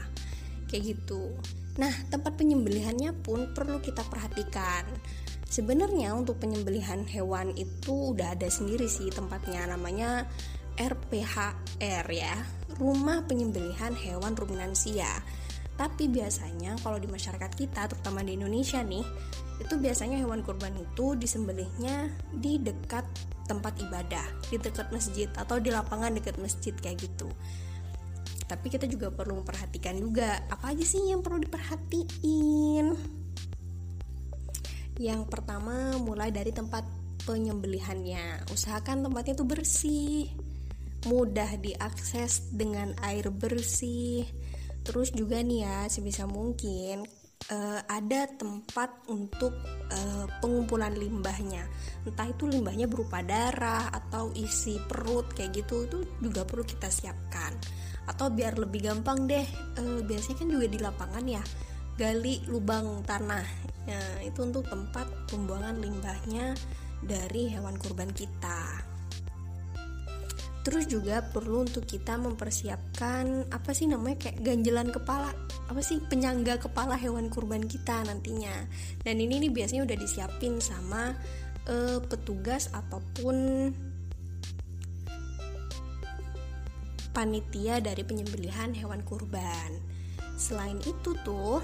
Kayak 0.71 0.83
gitu. 0.97 1.35
Nah 1.77 1.93
tempat 2.09 2.37
penyembelihannya 2.39 3.13
pun 3.25 3.53
perlu 3.53 3.83
kita 3.83 4.05
perhatikan. 4.07 4.87
Sebenarnya 5.47 6.11
untuk 6.13 6.43
penyembelihan 6.43 7.07
hewan 7.07 7.55
itu 7.55 8.13
udah 8.13 8.35
ada 8.35 8.51
sendiri 8.51 8.91
sih 8.91 9.09
tempatnya 9.15 9.71
namanya 9.71 10.27
RPHR 10.77 12.07
ya. 12.11 12.37
Rumah 12.77 13.25
penyembelihan 13.25 13.95
hewan 13.95 14.37
ruminansia. 14.37 15.23
Tapi 15.77 16.09
biasanya 16.09 16.77
kalau 16.81 16.97
di 16.97 17.07
masyarakat 17.07 17.53
kita 17.53 17.89
terutama 17.89 18.25
di 18.25 18.37
Indonesia 18.37 18.81
nih 18.81 19.05
itu 19.57 19.75
biasanya 19.81 20.21
hewan 20.21 20.45
kurban 20.45 20.77
itu 20.77 21.17
disembelihnya 21.17 22.13
di 22.37 22.61
dekat 22.61 23.05
tempat 23.47 23.79
ibadah 23.81 24.27
di 24.51 24.59
dekat 24.59 24.91
masjid 24.91 25.31
atau 25.39 25.57
di 25.63 25.71
lapangan 25.73 26.13
dekat 26.13 26.37
masjid 26.43 26.75
kayak 26.77 27.07
gitu. 27.07 27.31
Tapi 28.47 28.71
kita 28.71 28.87
juga 28.87 29.11
perlu 29.11 29.43
memperhatikan 29.43 29.99
juga 29.99 30.39
apa 30.47 30.71
aja 30.71 30.85
sih 30.87 31.11
yang 31.11 31.23
perlu 31.23 31.43
diperhatiin? 31.43 32.95
Yang 34.97 35.23
pertama 35.29 35.99
mulai 35.99 36.31
dari 36.31 36.55
tempat 36.55 36.87
penyembelihannya. 37.27 38.47
Usahakan 38.55 39.03
tempatnya 39.03 39.35
itu 39.35 39.45
bersih 39.45 40.31
mudah 41.11 41.59
diakses 41.59 42.51
dengan 42.55 42.95
air 43.03 43.31
bersih. 43.35 44.27
Terus 44.87 45.11
juga 45.11 45.43
nih 45.43 45.67
ya 45.67 45.79
sebisa 45.91 46.31
mungkin 46.31 47.03
uh, 47.53 47.81
ada 47.87 48.27
tempat 48.35 49.07
untuk 49.13 49.53
uh, 49.93 50.27
pengumpulan 50.41 50.95
limbahnya. 50.97 51.67
Entah 52.07 52.27
itu 52.31 52.49
limbahnya 52.49 52.89
berupa 52.91 53.23
darah 53.23 53.93
atau 53.93 54.33
isi 54.35 54.81
perut 54.89 55.31
kayak 55.37 55.65
gitu 55.65 55.87
itu 55.87 55.99
juga 56.19 56.43
perlu 56.49 56.65
kita 56.65 56.89
siapkan. 56.89 57.53
Atau 58.07 58.31
biar 58.31 58.59
lebih 58.59 58.87
gampang 58.87 59.27
deh 59.27 59.47
uh, 59.79 60.01
biasanya 60.03 60.37
kan 60.43 60.49
juga 60.49 60.67
di 60.71 60.79
lapangan 60.79 61.25
ya 61.27 61.43
gali 61.97 62.45
lubang 62.49 63.05
tanah. 63.05 63.47
Ya, 63.87 64.03
itu 64.27 64.43
untuk 64.43 64.67
tempat 64.67 65.07
pembuangan 65.31 65.79
limbahnya 65.79 66.59
dari 67.07 67.55
hewan 67.55 67.79
kurban 67.79 68.11
kita 68.11 68.96
terus 70.67 70.91
juga 70.91 71.23
perlu 71.23 71.63
untuk 71.63 71.87
kita 71.87 72.19
mempersiapkan 72.19 73.47
apa 73.55 73.71
sih 73.71 73.87
namanya 73.87 74.27
kayak 74.27 74.43
ganjelan 74.43 74.91
kepala. 74.91 75.31
Apa 75.71 75.79
sih 75.79 76.03
penyangga 76.03 76.59
kepala 76.59 76.99
hewan 76.99 77.31
kurban 77.31 77.71
kita 77.71 78.03
nantinya. 78.03 78.67
Dan 79.07 79.23
ini 79.23 79.47
nih 79.47 79.55
biasanya 79.55 79.87
udah 79.87 79.95
disiapin 79.95 80.59
sama 80.59 81.15
uh, 81.71 82.03
petugas 82.11 82.67
ataupun 82.75 83.71
panitia 87.15 87.79
dari 87.79 88.03
penyembelihan 88.03 88.75
hewan 88.75 89.07
kurban. 89.07 89.71
Selain 90.35 90.83
itu 90.83 91.15
tuh 91.23 91.63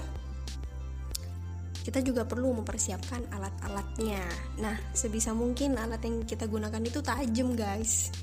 kita 1.83 1.99
juga 1.99 2.23
perlu 2.23 2.55
mempersiapkan 2.55 3.27
alat-alatnya. 3.35 4.23
Nah, 4.63 4.79
sebisa 4.95 5.35
mungkin 5.35 5.75
alat 5.75 5.99
yang 6.07 6.23
kita 6.23 6.47
gunakan 6.47 6.79
itu 6.79 7.03
tajam, 7.03 7.59
guys 7.59 8.15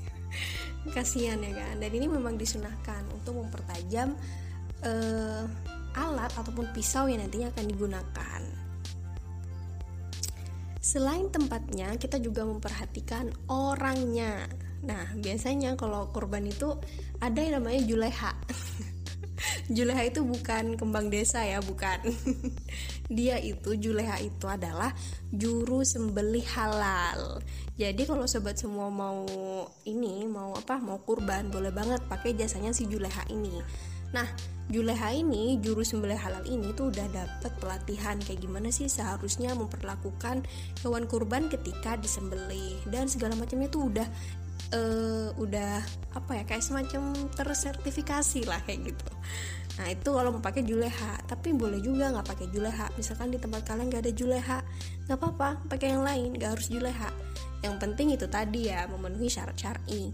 kasihan 0.89 1.37
ya 1.37 1.53
kan? 1.53 1.77
Dan 1.77 1.91
ini 1.93 2.09
memang 2.09 2.35
disunahkan 2.35 3.05
untuk 3.13 3.37
mempertajam 3.37 4.17
uh, 4.81 5.45
alat 5.93 6.31
ataupun 6.33 6.71
pisau 6.73 7.05
yang 7.05 7.21
nantinya 7.21 7.53
akan 7.53 7.65
digunakan. 7.69 8.41
Selain 10.81 11.29
tempatnya 11.29 11.93
kita 12.01 12.17
juga 12.17 12.41
memperhatikan 12.41 13.29
orangnya. 13.45 14.49
Nah 14.81 15.13
biasanya 15.13 15.77
kalau 15.77 16.09
korban 16.09 16.49
itu 16.49 16.73
ada 17.21 17.37
yang 17.37 17.61
namanya 17.61 17.85
juleha 17.85 18.33
Juleha 19.67 20.03
itu 20.05 20.21
bukan 20.21 20.77
kembang 20.77 21.09
desa 21.09 21.43
ya, 21.45 21.61
bukan. 21.63 22.01
Dia 23.17 23.41
itu 23.41 23.75
Juleha 23.75 24.21
itu 24.23 24.45
adalah 24.47 24.95
juru 25.33 25.83
sembelih 25.83 26.45
halal. 26.55 27.43
Jadi 27.75 28.05
kalau 28.07 28.29
sobat 28.29 28.55
semua 28.61 28.87
mau 28.87 29.25
ini, 29.83 30.29
mau 30.29 30.53
apa? 30.55 30.77
Mau 30.79 31.01
kurban, 31.01 31.49
boleh 31.49 31.73
banget 31.73 31.99
pakai 32.07 32.37
jasanya 32.37 32.71
si 32.71 32.87
Juleha 32.87 33.25
ini. 33.33 33.59
Nah, 34.11 34.27
Juleha 34.71 35.11
ini, 35.11 35.59
juru 35.59 35.83
sembelih 35.83 36.15
halal 36.15 36.47
ini 36.47 36.71
tuh 36.75 36.91
udah 36.95 37.07
dapet 37.11 37.51
pelatihan 37.59 38.15
kayak 38.23 38.39
gimana 38.43 38.71
sih 38.71 38.87
seharusnya 38.87 39.51
memperlakukan 39.51 40.47
hewan 40.83 41.07
kurban 41.11 41.51
ketika 41.51 41.99
disembelih 41.99 42.79
dan 42.87 43.11
segala 43.11 43.35
macamnya 43.35 43.67
tuh 43.67 43.91
udah 43.91 44.07
uh, 44.71 45.29
udah 45.37 45.83
apa 46.15 46.31
ya 46.41 46.43
kayak 46.47 46.63
semacam 46.63 47.15
tersertifikasi 47.35 48.47
lah 48.47 48.59
kayak 48.65 48.91
gitu. 48.91 49.11
Nah 49.79 49.87
itu 49.87 50.09
kalau 50.11 50.35
mau 50.35 50.43
pakai 50.43 50.67
juleha 50.67 51.13
tapi 51.27 51.55
boleh 51.55 51.79
juga 51.79 52.11
nggak 52.11 52.27
pakai 52.27 52.47
juleha. 52.51 52.91
Misalkan 52.99 53.31
di 53.31 53.39
tempat 53.39 53.63
kalian 53.67 53.87
nggak 53.87 54.03
ada 54.07 54.13
juleha 54.13 54.59
nggak 55.07 55.17
apa-apa 55.17 55.49
pakai 55.71 55.95
yang 55.95 56.03
lain 56.03 56.35
nggak 56.35 56.51
harus 56.57 56.67
juleha. 56.67 57.09
Yang 57.61 57.75
penting 57.77 58.07
itu 58.15 58.25
tadi 58.27 58.71
ya 58.71 58.89
memenuhi 58.89 59.29
syarat 59.29 59.55
syar'i. 59.55 60.11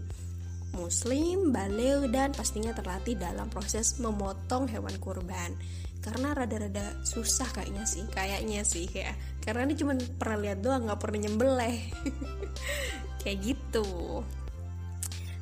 Muslim, 0.68 1.48
balik 1.48 2.12
dan 2.12 2.30
pastinya 2.36 2.76
terlatih 2.76 3.16
dalam 3.16 3.48
proses 3.48 3.96
memotong 3.98 4.68
hewan 4.68 4.94
kurban. 5.00 5.56
Karena 5.98 6.36
rada-rada 6.36 6.94
susah 7.02 7.50
kayaknya 7.50 7.82
sih 7.82 8.06
kayaknya 8.06 8.62
sih 8.62 8.86
ya 8.86 9.10
karena 9.42 9.66
ini 9.66 9.74
cuma 9.74 9.98
pernah 10.16 10.38
lihat 10.38 10.62
doang 10.62 10.86
nggak 10.86 11.00
pernah 11.02 11.18
nyembelih. 11.26 11.78
Kayak 13.24 13.38
gitu 13.42 14.22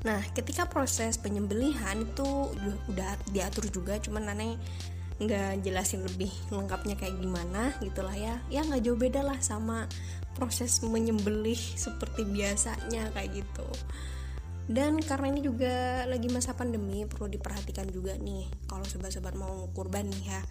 nah 0.06 0.22
ketika 0.30 0.70
proses 0.70 1.18
penyembelihan 1.18 1.98
itu 1.98 2.54
udah 2.86 3.18
diatur 3.34 3.66
juga 3.75 3.98
cuman 3.98 4.30
aneh 4.30 4.54
nggak 5.16 5.64
jelasin 5.64 6.04
lebih 6.04 6.28
lengkapnya 6.52 6.92
kayak 6.94 7.16
gimana 7.16 7.72
gitulah 7.80 8.12
ya. 8.12 8.36
Ya 8.52 8.60
nggak 8.62 8.84
jauh 8.84 8.98
beda 9.00 9.25
lah 9.25 9.40
sama 9.40 9.88
proses 10.36 10.84
menyembelih 10.84 11.56
seperti 11.56 12.28
biasanya 12.28 13.08
kayak 13.16 13.40
gitu. 13.40 13.68
Dan 14.66 14.98
karena 15.00 15.30
ini 15.32 15.40
juga 15.46 16.04
lagi 16.04 16.28
masa 16.28 16.52
pandemi 16.52 17.06
perlu 17.08 17.30
diperhatikan 17.30 17.88
juga 17.88 18.18
nih 18.18 18.50
kalau 18.68 18.84
sobat-sobat 18.84 19.32
mau 19.38 19.72
kurban 19.72 20.04
nih 20.04 20.25
ya. 20.36 20.42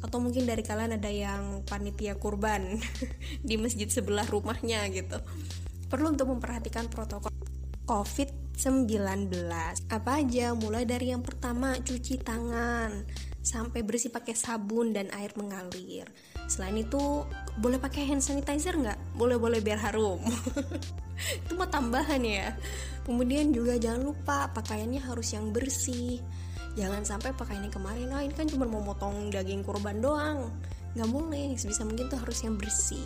Atau 0.00 0.22
mungkin 0.22 0.48
dari 0.48 0.64
kalian 0.64 0.96
ada 0.96 1.12
yang 1.12 1.66
panitia 1.68 2.16
kurban 2.16 2.80
di 3.48 3.54
masjid 3.60 3.90
sebelah 3.90 4.24
rumahnya 4.24 4.80
gitu. 4.96 5.20
Perlu 5.92 6.16
untuk 6.16 6.32
memperhatikan 6.32 6.88
protokol 6.88 7.34
COVID-19 8.56 9.52
apa 9.92 10.10
aja 10.16 10.56
mulai 10.56 10.88
dari 10.88 11.12
yang 11.12 11.20
pertama 11.20 11.76
cuci 11.76 12.24
tangan 12.24 13.04
sampai 13.44 13.84
bersih 13.84 14.08
pakai 14.08 14.32
sabun 14.32 14.96
dan 14.96 15.12
air 15.12 15.28
mengalir. 15.36 16.08
Selain 16.48 16.72
itu 16.72 17.28
boleh 17.60 17.76
pakai 17.76 18.08
hand 18.08 18.24
sanitizer 18.24 18.72
nggak? 18.80 18.96
Boleh 19.12 19.36
boleh 19.36 19.60
biar 19.60 19.76
harum. 19.84 20.24
itu 21.44 21.52
mah 21.52 21.68
tambahan 21.68 22.24
ya. 22.24 22.56
Kemudian 23.04 23.52
juga 23.52 23.76
jangan 23.76 24.08
lupa 24.08 24.48
pakaiannya 24.56 25.04
harus 25.04 25.36
yang 25.36 25.52
bersih. 25.52 26.24
Jangan 26.80 27.04
sampai 27.04 27.36
pakaiannya 27.36 27.68
kemarin, 27.68 28.08
ini 28.24 28.32
kan 28.32 28.48
cuma 28.48 28.64
mau 28.64 28.80
motong 28.80 29.28
daging 29.36 29.68
kurban 29.68 30.00
doang. 30.00 30.48
Nggak 30.96 31.12
boleh, 31.12 31.52
sebisa 31.60 31.84
mungkin 31.84 32.08
tuh 32.08 32.24
harus 32.24 32.40
yang 32.40 32.56
bersih. 32.56 33.04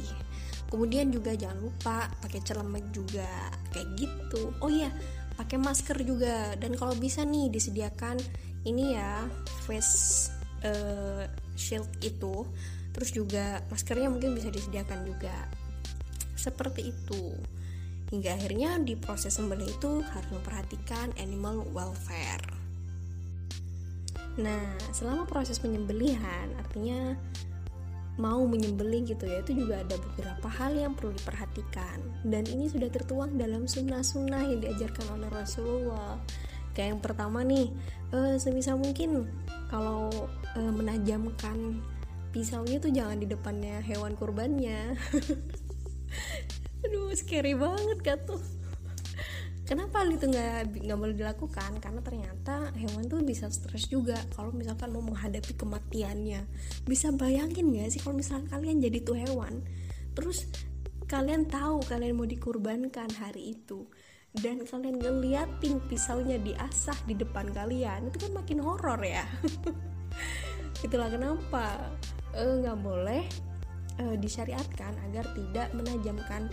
Kemudian 0.71 1.11
juga 1.11 1.35
jangan 1.35 1.59
lupa 1.59 2.07
pakai 2.23 2.39
celemek 2.47 2.95
juga, 2.95 3.27
kayak 3.75 3.89
gitu. 3.99 4.55
Oh 4.63 4.71
iya, 4.71 4.91
pakai 5.41 5.57
masker 5.57 5.97
juga. 6.05 6.53
Dan 6.61 6.77
kalau 6.77 6.93
bisa 6.93 7.25
nih 7.25 7.49
disediakan 7.49 8.21
ini 8.69 8.93
ya 8.93 9.25
face 9.65 10.29
uh, 10.69 11.25
shield 11.57 11.89
itu. 12.05 12.45
Terus 12.93 13.11
juga 13.17 13.65
maskernya 13.73 14.13
mungkin 14.13 14.37
bisa 14.37 14.53
disediakan 14.53 15.09
juga. 15.09 15.49
Seperti 16.37 16.93
itu. 16.93 17.33
Hingga 18.13 18.37
akhirnya 18.37 18.77
di 18.85 18.99
proses 19.01 19.39
sembelih 19.41 19.71
itu 19.71 20.05
harus 20.05 20.29
memperhatikan 20.29 21.17
animal 21.17 21.65
welfare. 21.73 22.45
Nah 24.37 24.77
selama 24.93 25.25
proses 25.25 25.57
penyembelihan 25.63 26.53
artinya 26.59 27.17
mau 28.19 28.43
menyembelih 28.49 29.07
gitu 29.07 29.29
ya 29.29 29.45
itu 29.45 29.55
juga 29.65 29.81
ada 29.85 29.97
beberapa 29.97 30.49
hal 30.51 30.75
yang 30.75 30.93
perlu 30.97 31.15
diperhatikan. 31.15 31.99
Dan 32.27 32.49
ini 32.51 32.67
sudah 32.67 32.91
tertuang 32.91 33.39
dalam 33.39 33.69
sunnah-sunnah 33.71 34.51
yang 34.51 34.61
diajarkan 34.65 35.07
oleh 35.21 35.29
Rasulullah. 35.31 36.19
Kayak 36.75 36.97
yang 36.97 37.03
pertama 37.03 37.43
nih 37.43 37.71
uh, 38.15 38.35
sebisa 38.39 38.75
mungkin 38.79 39.27
kalau 39.71 40.11
uh, 40.55 40.73
menajamkan 40.75 41.83
pisaunya 42.31 42.79
tuh 42.79 42.95
jangan 42.95 43.19
di 43.19 43.27
depannya 43.27 43.83
hewan 43.83 44.15
kurbannya. 44.15 44.95
Aduh 46.87 47.13
scary 47.13 47.55
banget 47.55 47.99
kan 48.01 48.19
tuh 48.25 48.41
kenapa 49.71 50.03
hal 50.03 50.11
itu 50.11 50.27
nggak 50.27 50.83
nggak 50.83 50.99
boleh 50.99 51.15
dilakukan? 51.15 51.79
Karena 51.79 52.03
ternyata 52.03 52.75
hewan 52.75 53.07
tuh 53.07 53.23
bisa 53.23 53.47
stres 53.55 53.87
juga. 53.87 54.19
Kalau 54.35 54.51
misalkan 54.51 54.91
mau 54.91 55.07
menghadapi 55.07 55.55
kematiannya. 55.55 56.43
Bisa 56.83 57.15
bayangin 57.15 57.71
nggak 57.71 57.95
sih 57.95 58.03
kalau 58.03 58.19
misalkan 58.19 58.51
kalian 58.51 58.83
jadi 58.83 58.99
tuh 59.07 59.15
hewan 59.15 59.63
terus 60.15 60.47
kalian 61.07 61.47
tahu 61.47 61.83
kalian 61.91 62.15
mau 62.15 62.27
dikurbankan 62.27 63.11
hari 63.19 63.59
itu 63.59 63.87
dan 64.31 64.63
kalian 64.63 65.03
ngeliatin 65.03 65.83
pisaunya 65.91 66.39
diasah 66.39 66.95
di 67.03 67.19
depan 67.19 67.51
kalian 67.51 68.13
itu 68.13 68.29
kan 68.29 68.33
makin 68.37 68.59
horor 68.63 69.01
ya. 69.03 69.27
Itulah 70.87 71.11
kenapa 71.11 71.91
eh, 72.31 72.55
nggak 72.63 72.79
uh, 72.79 72.83
boleh 72.83 73.23
uh, 73.99 74.17
disyariatkan 74.23 74.95
agar 75.11 75.27
tidak 75.35 75.69
menajamkan 75.75 76.47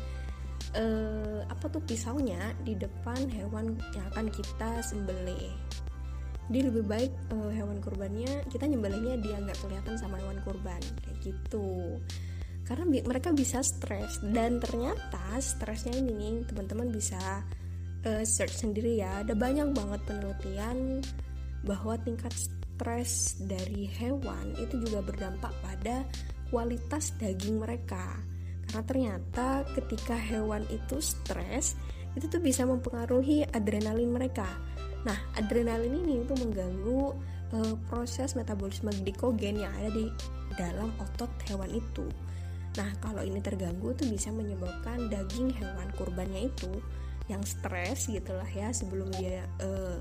uh, 0.75 1.41
apa 1.47 1.65
tuh 1.71 1.79
pisaunya 1.83 2.51
di 2.63 2.75
depan 2.75 3.29
hewan 3.31 3.77
yang 3.95 4.05
akan 4.11 4.27
kita 4.33 4.83
sembelih. 4.83 5.53
Jadi 6.47 6.59
lebih 6.63 6.83
baik 6.87 7.11
uh, 7.35 7.51
hewan 7.51 7.83
kurbannya 7.83 8.47
kita 8.47 8.67
nyembelihnya 8.67 9.19
dia 9.19 9.37
nggak 9.39 9.59
kelihatan 9.59 9.95
sama 9.99 10.19
hewan 10.19 10.39
kurban. 10.43 10.79
Kayak 11.03 11.17
gitu. 11.23 11.99
Karena 12.67 12.83
bi 12.87 12.99
mereka 13.03 13.31
bisa 13.31 13.63
stres. 13.63 14.19
Dan 14.23 14.59
ternyata 14.59 15.39
stresnya 15.39 15.95
ini 15.95 16.11
nih 16.15 16.35
teman-teman 16.47 16.91
bisa 16.91 17.19
uh, 18.07 18.23
search 18.23 18.63
sendiri 18.63 18.99
ya. 18.99 19.23
Ada 19.23 19.35
banyak 19.35 19.75
banget 19.75 20.01
penelitian 20.07 21.03
bahwa 21.67 21.99
tingkat 21.99 22.31
stres 22.31 23.35
dari 23.43 23.89
hewan 23.99 24.55
itu 24.55 24.79
juga 24.87 25.03
berdampak 25.03 25.51
pada 25.59 26.07
kualitas 26.47 27.11
daging 27.19 27.59
mereka 27.59 28.23
karena 28.67 28.83
ternyata 28.83 29.47
ketika 29.73 30.13
hewan 30.13 30.67
itu 30.67 30.99
stres 30.99 31.79
itu 32.19 32.27
tuh 32.27 32.41
bisa 32.41 32.65
mempengaruhi 32.67 33.45
adrenalin 33.53 34.11
mereka. 34.11 34.47
Nah 35.05 35.17
adrenalin 35.39 36.03
ini 36.03 36.25
itu 36.25 36.33
mengganggu 36.35 37.01
uh, 37.53 37.75
proses 37.87 38.35
metabolisme 38.35 38.91
glikogen 39.05 39.63
yang 39.63 39.71
ada 39.77 39.93
di 39.93 40.11
dalam 40.57 40.91
otot 40.99 41.29
hewan 41.47 41.71
itu. 41.71 42.05
Nah 42.75 42.89
kalau 42.99 43.23
ini 43.23 43.39
terganggu 43.39 43.93
itu 43.93 44.09
bisa 44.09 44.33
menyebabkan 44.33 45.07
daging 45.07 45.53
hewan 45.55 45.87
kurbannya 45.95 46.49
itu 46.49 46.81
yang 47.27 47.43
stres 47.43 48.07
gitulah 48.07 48.47
ya 48.51 48.71
sebelum 48.71 49.11
dia 49.15 49.45
uh, 49.63 49.99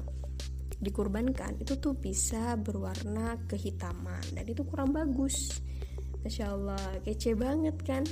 dikurbankan 0.78 1.56
itu 1.58 1.80
tuh 1.80 1.96
bisa 1.96 2.54
berwarna 2.60 3.40
kehitaman 3.48 4.22
dan 4.36 4.44
itu 4.44 4.62
kurang 4.68 4.92
bagus 4.92 5.58
Masya 6.26 6.58
Allah 6.58 6.82
kece 7.06 7.38
banget 7.38 7.78
kan? 7.86 8.02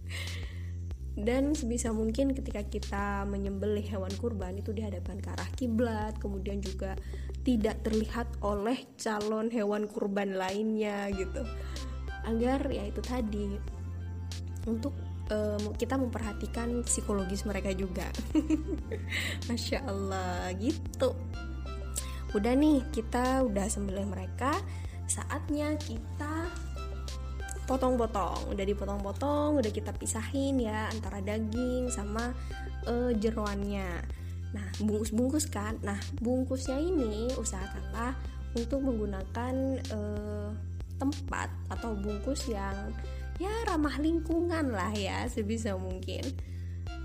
Dan 1.20 1.52
sebisa 1.52 1.92
mungkin 1.92 2.32
ketika 2.32 2.64
kita 2.64 3.28
menyembelih 3.28 3.84
hewan 3.84 4.08
kurban 4.16 4.56
itu 4.56 4.72
dihadapkan 4.72 5.20
ke 5.20 5.28
arah 5.28 5.50
kiblat 5.52 6.16
kemudian 6.16 6.64
juga 6.64 6.96
tidak 7.44 7.84
terlihat 7.84 8.40
oleh 8.40 8.88
calon 8.96 9.52
hewan 9.52 9.84
kurban 9.84 10.32
lainnya 10.32 11.12
gitu. 11.12 11.44
Agar 12.24 12.64
ya 12.72 12.88
itu 12.88 13.04
tadi 13.04 13.52
untuk 14.64 14.96
um, 15.28 15.76
kita 15.76 16.00
memperhatikan 16.00 16.80
psikologis 16.88 17.44
mereka 17.44 17.68
juga. 17.76 18.08
Masya 19.52 19.84
allah 19.84 20.48
gitu. 20.56 21.12
Udah 22.32 22.56
nih 22.56 22.80
kita 22.96 23.44
udah 23.44 23.68
sembelih 23.68 24.08
mereka. 24.08 24.56
Saatnya 25.04 25.76
kita 25.76 26.48
potong-potong 27.70 28.50
udah 28.50 28.64
dipotong-potong 28.66 29.62
udah 29.62 29.70
kita 29.70 29.94
pisahin 29.94 30.58
ya 30.58 30.90
antara 30.90 31.22
daging 31.22 31.86
sama 31.86 32.34
uh, 32.90 33.14
jeroannya 33.14 33.86
nah 34.50 34.66
bungkus-bungkus 34.82 35.46
kan? 35.46 35.78
Nah 35.86 35.94
bungkusnya 36.18 36.82
ini 36.82 37.30
usahakanlah 37.38 38.18
untuk 38.58 38.82
menggunakan 38.82 39.78
uh, 39.94 40.50
tempat 40.98 41.46
atau 41.70 41.94
bungkus 41.94 42.50
yang 42.50 42.90
ya 43.38 43.50
ramah 43.70 43.94
lingkungan 44.02 44.74
lah 44.74 44.90
ya 44.90 45.22
sebisa 45.30 45.78
mungkin. 45.78 46.26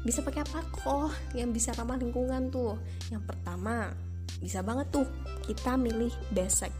Bisa 0.01 0.25
pakai 0.25 0.41
apa 0.41 0.65
kok 0.73 1.13
yang 1.37 1.53
bisa 1.53 1.69
ramah 1.77 2.01
lingkungan 2.01 2.49
tuh? 2.49 2.81
Yang 3.13 3.29
pertama 3.29 3.93
bisa 4.41 4.65
banget 4.65 4.89
tuh 4.89 5.05
kita 5.45 5.77
milih 5.77 6.13
besek. 6.33 6.73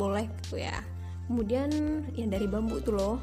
Boleh 0.00 0.24
tuh 0.48 0.56
ya 0.56 0.95
kemudian 1.26 1.70
yang 2.14 2.30
dari 2.30 2.46
bambu 2.46 2.78
tuh 2.82 2.94
loh. 2.94 3.16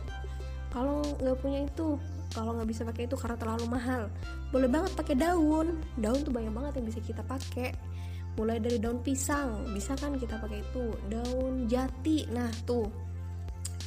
Kalau 0.71 1.05
nggak 1.21 1.37
punya 1.39 1.59
itu 1.65 1.99
kalau 2.33 2.57
nggak 2.57 2.69
bisa 2.69 2.81
pakai 2.81 3.05
itu 3.05 3.15
karena 3.15 3.37
terlalu 3.37 3.65
mahal. 3.69 4.09
Boleh 4.49 4.69
banget 4.69 4.91
pakai 4.97 5.15
daun. 5.15 5.81
Daun 5.97 6.19
tuh 6.25 6.33
banyak 6.33 6.53
banget 6.53 6.73
yang 6.81 6.87
bisa 6.89 6.99
kita 7.01 7.23
pakai. 7.23 7.71
Mulai 8.33 8.57
dari 8.57 8.81
daun 8.81 9.05
pisang 9.05 9.69
bisa 9.71 9.93
kan 9.93 10.17
kita 10.17 10.41
pakai 10.41 10.65
itu. 10.65 10.85
Daun 11.07 11.69
jati 11.69 12.25
nah 12.33 12.49
tuh. 12.65 12.89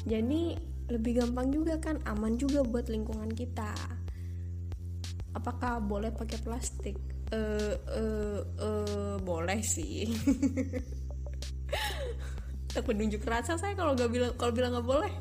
Jadi 0.06 0.54
lebih 0.86 1.18
gampang 1.18 1.50
juga 1.50 1.82
kan 1.82 1.98
aman 2.06 2.38
juga 2.38 2.62
buat 2.62 2.86
lingkungan 2.86 3.34
kita. 3.34 3.74
Apakah 5.34 5.82
boleh 5.82 6.14
pakai 6.14 6.38
plastik? 6.46 6.96
Eh 7.34 7.34
uh, 7.34 7.74
uh, 7.90 8.40
uh, 8.62 9.16
boleh 9.18 9.58
sih 9.58 10.06
tak 12.76 12.84
menunjuk 12.92 13.24
rasa 13.24 13.56
saya 13.56 13.72
kalau 13.72 13.96
nggak 13.96 14.12
bilang 14.12 14.32
kalau 14.36 14.52
bilang 14.52 14.76
nggak 14.76 14.84
boleh. 14.84 15.12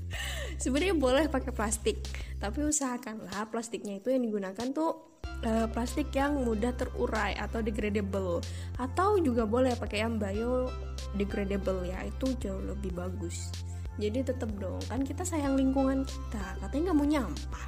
Sebenarnya 0.62 0.92
boleh 0.92 1.24
pakai 1.32 1.56
plastik 1.56 2.04
tapi 2.36 2.60
usahakanlah 2.64 3.48
plastiknya 3.48 4.00
itu 4.00 4.12
yang 4.12 4.20
digunakan 4.20 4.68
tuh 4.76 5.20
uh, 5.44 5.68
plastik 5.72 6.12
yang 6.12 6.40
mudah 6.44 6.76
terurai 6.76 7.32
atau 7.40 7.64
degradable. 7.64 8.44
Atau 8.76 9.20
juga 9.24 9.48
boleh 9.48 9.72
pakai 9.80 10.04
yang 10.04 10.20
biodegradable 10.20 11.88
ya 11.88 12.04
itu 12.04 12.36
jauh 12.36 12.60
lebih 12.60 12.92
bagus. 12.92 13.48
Jadi 13.96 14.24
tetap 14.24 14.52
dong 14.56 14.80
kan 14.88 15.00
kita 15.00 15.24
sayang 15.24 15.56
lingkungan 15.56 16.04
kita 16.04 16.44
katanya 16.64 16.92
nggak 16.92 16.98
mau 16.98 17.08
nyampah. 17.08 17.66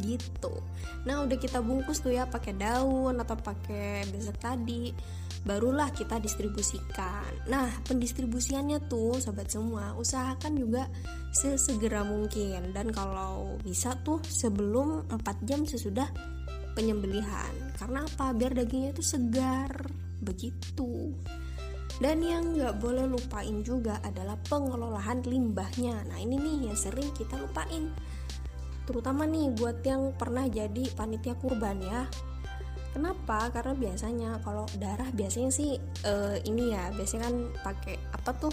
Gitu. 0.00 0.54
Nah 1.04 1.28
udah 1.28 1.38
kita 1.40 1.60
bungkus 1.60 2.00
tuh 2.00 2.16
ya 2.16 2.24
pakai 2.24 2.56
daun 2.56 3.16
atau 3.20 3.36
pakai 3.36 4.08
besek 4.08 4.40
tadi 4.40 4.92
barulah 5.46 5.90
kita 5.94 6.18
distribusikan. 6.18 7.28
Nah 7.46 7.70
pendistribusiannya 7.86 8.90
tuh 8.90 9.20
sobat 9.22 9.52
semua 9.52 9.94
usahakan 9.94 10.58
juga 10.58 10.90
sesegera 11.30 12.02
mungkin. 12.02 12.74
Dan 12.74 12.90
kalau 12.90 13.58
bisa 13.62 13.94
tuh 14.02 14.18
sebelum 14.24 15.06
4 15.10 15.48
jam 15.48 15.62
sesudah 15.62 16.08
penyembelihan. 16.74 17.52
Karena 17.78 18.06
apa? 18.06 18.34
Biar 18.34 18.54
dagingnya 18.54 18.94
itu 18.94 19.04
segar. 19.04 19.70
Begitu. 20.22 21.14
Dan 21.98 22.22
yang 22.22 22.54
nggak 22.54 22.78
boleh 22.78 23.10
lupain 23.10 23.66
juga 23.66 23.98
adalah 24.06 24.38
pengelolaan 24.46 25.26
limbahnya. 25.26 26.06
Nah 26.06 26.18
ini 26.22 26.38
nih 26.38 26.70
yang 26.70 26.78
sering 26.78 27.10
kita 27.14 27.34
lupain. 27.34 27.90
Terutama 28.86 29.26
nih 29.28 29.52
buat 29.52 29.82
yang 29.84 30.14
pernah 30.14 30.46
jadi 30.48 30.88
panitia 30.94 31.36
kurban 31.36 31.82
ya 31.82 32.08
Kenapa? 32.98 33.46
Karena 33.54 33.78
biasanya 33.78 34.30
kalau 34.42 34.66
darah 34.74 35.06
biasanya 35.14 35.54
sih 35.54 35.78
uh, 36.02 36.34
ini 36.42 36.74
ya, 36.74 36.90
biasanya 36.90 37.30
kan 37.30 37.36
pakai 37.62 37.94
apa 38.10 38.34
tuh? 38.34 38.50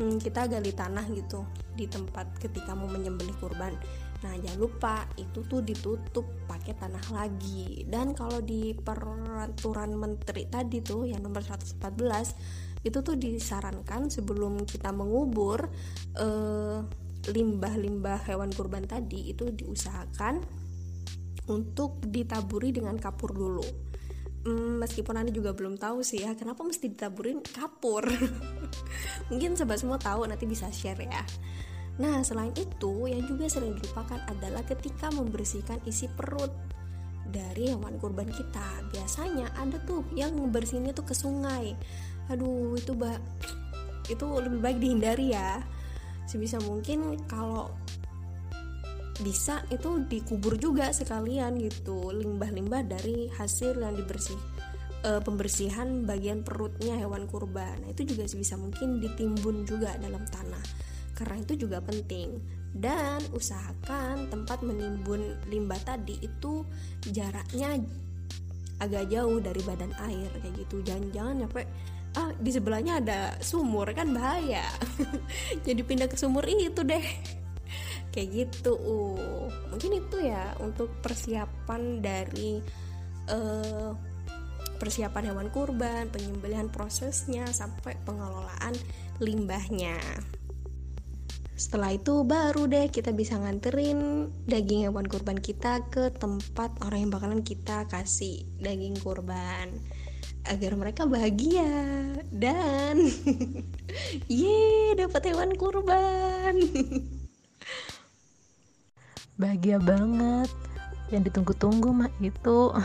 Hmm, 0.00 0.16
kita 0.16 0.48
gali 0.48 0.72
tanah 0.72 1.04
gitu 1.12 1.44
di 1.76 1.84
tempat 1.84 2.40
ketika 2.40 2.72
mau 2.72 2.88
menyembelih 2.88 3.36
kurban. 3.36 3.76
Nah, 4.24 4.40
jangan 4.40 4.56
lupa 4.56 5.04
itu 5.20 5.44
tuh 5.44 5.60
ditutup 5.60 6.24
pakai 6.48 6.72
tanah 6.80 7.04
lagi. 7.12 7.84
Dan 7.84 8.16
kalau 8.16 8.40
di 8.40 8.72
peraturan 8.72 10.00
menteri 10.00 10.48
tadi 10.48 10.80
tuh 10.80 11.04
yang 11.04 11.20
nomor 11.20 11.44
114 11.44 12.88
itu 12.88 12.98
tuh 13.04 13.20
disarankan 13.20 14.08
sebelum 14.08 14.64
kita 14.64 14.96
mengubur 14.96 15.68
eh, 16.16 16.80
limbah-limbah 17.28 18.28
hewan 18.28 18.48
kurban 18.52 18.84
tadi 18.88 19.32
itu 19.32 19.48
diusahakan 19.52 20.63
untuk 21.48 22.00
ditaburi 22.08 22.72
dengan 22.72 22.96
kapur 22.96 23.36
dulu. 23.36 23.64
Hmm, 24.44 24.76
meskipun 24.76 25.16
anda 25.16 25.32
juga 25.32 25.56
belum 25.56 25.80
tahu 25.80 26.04
sih 26.04 26.20
ya 26.20 26.36
kenapa 26.36 26.60
mesti 26.60 26.92
ditaburin 26.92 27.40
kapur? 27.40 28.04
Mungkin 29.32 29.56
sobat 29.56 29.80
semua 29.80 29.96
tahu 29.96 30.28
nanti 30.28 30.44
bisa 30.44 30.68
share 30.68 31.00
ya. 31.00 31.24
Nah 31.96 32.20
selain 32.20 32.52
itu 32.52 33.08
yang 33.08 33.24
juga 33.24 33.48
sering 33.48 33.72
dilupakan 33.72 34.20
adalah 34.28 34.60
ketika 34.68 35.08
membersihkan 35.16 35.80
isi 35.88 36.12
perut 36.12 36.52
dari 37.24 37.72
hewan 37.72 37.96
kurban 37.96 38.28
kita. 38.28 38.84
Biasanya 38.92 39.56
ada 39.56 39.80
tuh 39.80 40.04
yang 40.12 40.36
ngebersihinnya 40.36 40.92
tuh 40.92 41.08
ke 41.08 41.16
sungai. 41.16 41.72
Aduh 42.28 42.76
itu 42.76 42.92
bah 42.92 43.16
itu 44.12 44.26
lebih 44.28 44.60
baik 44.60 44.76
dihindari 44.76 45.32
ya. 45.32 45.64
Sebisa 46.28 46.60
mungkin 46.60 47.16
kalau 47.24 47.72
bisa 49.22 49.62
itu 49.70 50.02
dikubur 50.10 50.58
juga 50.58 50.90
sekalian 50.90 51.60
gitu 51.62 52.10
limbah-limbah 52.10 52.82
dari 52.82 53.30
hasil 53.30 53.78
yang 53.78 53.94
dibersih 53.94 54.34
e, 55.06 55.22
pembersihan 55.22 56.02
bagian 56.02 56.42
perutnya 56.42 56.98
hewan 56.98 57.30
kurban 57.30 57.78
nah, 57.78 57.94
itu 57.94 58.02
juga 58.10 58.26
sebisa 58.26 58.58
mungkin 58.58 58.98
ditimbun 58.98 59.62
juga 59.70 59.94
dalam 60.02 60.26
tanah 60.26 60.64
karena 61.14 61.40
itu 61.40 61.66
juga 61.66 61.78
penting. 61.80 62.42
Dan 62.74 63.22
usahakan 63.30 64.26
tempat 64.34 64.66
menimbun 64.66 65.38
limbah 65.46 65.78
tadi 65.86 66.18
itu 66.18 66.66
jaraknya 67.06 67.78
agak 68.82 69.06
jauh 69.06 69.38
dari 69.38 69.62
badan 69.62 69.94
air 70.10 70.30
kayak 70.42 70.54
gitu. 70.66 70.82
Jangan-jangan 70.82 71.34
nyampe 71.46 71.62
ah 72.14 72.30
di 72.34 72.50
sebelahnya 72.50 72.98
ada 72.98 73.18
sumur 73.38 73.86
kan 73.94 74.10
bahaya. 74.10 74.66
Jadi 75.66 75.80
pindah 75.86 76.10
ke 76.10 76.18
sumur 76.18 76.42
itu 76.50 76.82
deh 76.82 77.06
kayak 78.14 78.30
gitu 78.30 78.78
uh 78.78 79.50
mungkin 79.74 79.98
itu 79.98 80.22
ya 80.22 80.54
untuk 80.62 80.86
persiapan 81.02 81.98
dari 81.98 82.62
uh, 83.26 83.90
persiapan 84.78 85.34
hewan 85.34 85.48
kurban 85.50 86.06
penyembelihan 86.14 86.70
prosesnya 86.70 87.50
sampai 87.50 87.98
pengelolaan 88.06 88.74
limbahnya. 89.18 89.98
Setelah 91.54 91.94
itu 91.94 92.26
baru 92.26 92.66
deh 92.66 92.90
kita 92.90 93.14
bisa 93.14 93.38
nganterin 93.38 94.30
daging 94.50 94.90
hewan 94.90 95.06
kurban 95.06 95.38
kita 95.38 95.86
ke 95.86 96.10
tempat 96.18 96.74
orang 96.82 97.06
yang 97.06 97.12
bakalan 97.14 97.42
kita 97.46 97.86
kasih 97.86 98.42
daging 98.58 98.98
kurban. 98.98 99.70
Agar 100.44 100.76
mereka 100.76 101.08
bahagia 101.08 101.64
dan 102.28 103.00
ye 104.28 104.92
dapat 104.98 105.32
hewan 105.32 105.56
kurban 105.56 106.58
bahagia 109.36 109.78
banget. 109.82 110.50
Yang 111.12 111.30
ditunggu-tunggu 111.30 111.90
mah 111.90 112.12
itu. 112.22 112.58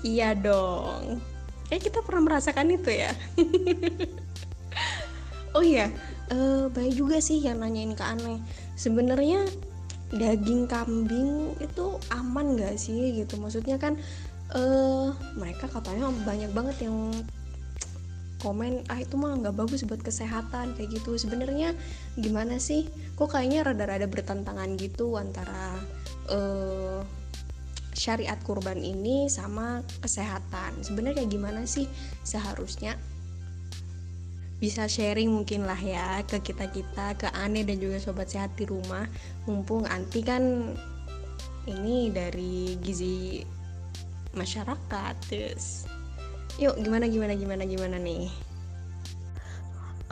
Iya 0.00 0.32
dong. 0.32 1.20
Kayak 1.68 1.92
kita 1.92 1.98
pernah 2.00 2.32
merasakan 2.32 2.72
itu 2.72 2.88
ya? 2.88 3.12
Oh 5.52 5.60
iya 5.60 5.92
uh, 6.32 6.72
baik 6.72 6.96
juga 6.96 7.20
sih 7.20 7.44
yang 7.44 7.60
nanyain 7.60 7.92
ke 7.92 8.00
aneh. 8.00 8.40
Sebenarnya 8.74 9.44
daging 10.12 10.68
kambing 10.68 11.56
itu 11.60 12.00
aman 12.08 12.56
gak 12.56 12.80
sih 12.80 13.20
gitu? 13.20 13.36
Maksudnya 13.36 13.76
kan 13.76 14.00
uh, 14.56 15.12
mereka 15.36 15.68
katanya 15.68 16.08
banyak 16.24 16.50
banget 16.56 16.88
yang 16.88 17.12
komen 18.42 18.82
ah 18.90 18.98
itu 18.98 19.14
mah 19.14 19.38
nggak 19.38 19.54
bagus 19.54 19.86
buat 19.86 20.02
kesehatan 20.02 20.74
kayak 20.74 20.98
gitu. 20.98 21.14
Sebenarnya 21.14 21.78
gimana 22.18 22.58
sih? 22.58 22.90
Kok 23.14 23.38
kayaknya 23.38 23.70
rada-rada 23.70 24.10
bertentangan 24.10 24.74
gitu 24.74 25.14
antara 25.14 25.78
uh, 26.26 27.06
syariat 27.94 28.36
kurban 28.42 28.82
ini 28.82 29.30
sama 29.30 29.86
kesehatan. 30.02 30.82
Sebenarnya 30.82 31.22
gimana 31.30 31.62
sih? 31.62 31.86
Seharusnya 32.26 32.98
bisa 34.58 34.86
sharing 34.86 35.30
mungkin 35.30 35.66
lah 35.66 35.78
ya 35.78 36.22
ke 36.26 36.38
kita 36.38 36.70
kita 36.70 37.18
ke 37.18 37.30
Ane 37.34 37.66
dan 37.66 37.78
juga 37.78 38.02
sobat 38.02 38.34
sehat 38.34 38.58
di 38.58 38.66
rumah. 38.66 39.06
Mumpung 39.46 39.86
anti 39.86 40.26
kan 40.26 40.74
ini 41.70 42.10
dari 42.10 42.74
gizi 42.82 43.46
masyarakat 44.34 45.14
terus 45.30 45.86
yuk 46.60 46.76
gimana 46.80 47.08
gimana 47.08 47.32
gimana 47.36 47.64
gimana 47.64 47.96
nih 48.00 48.28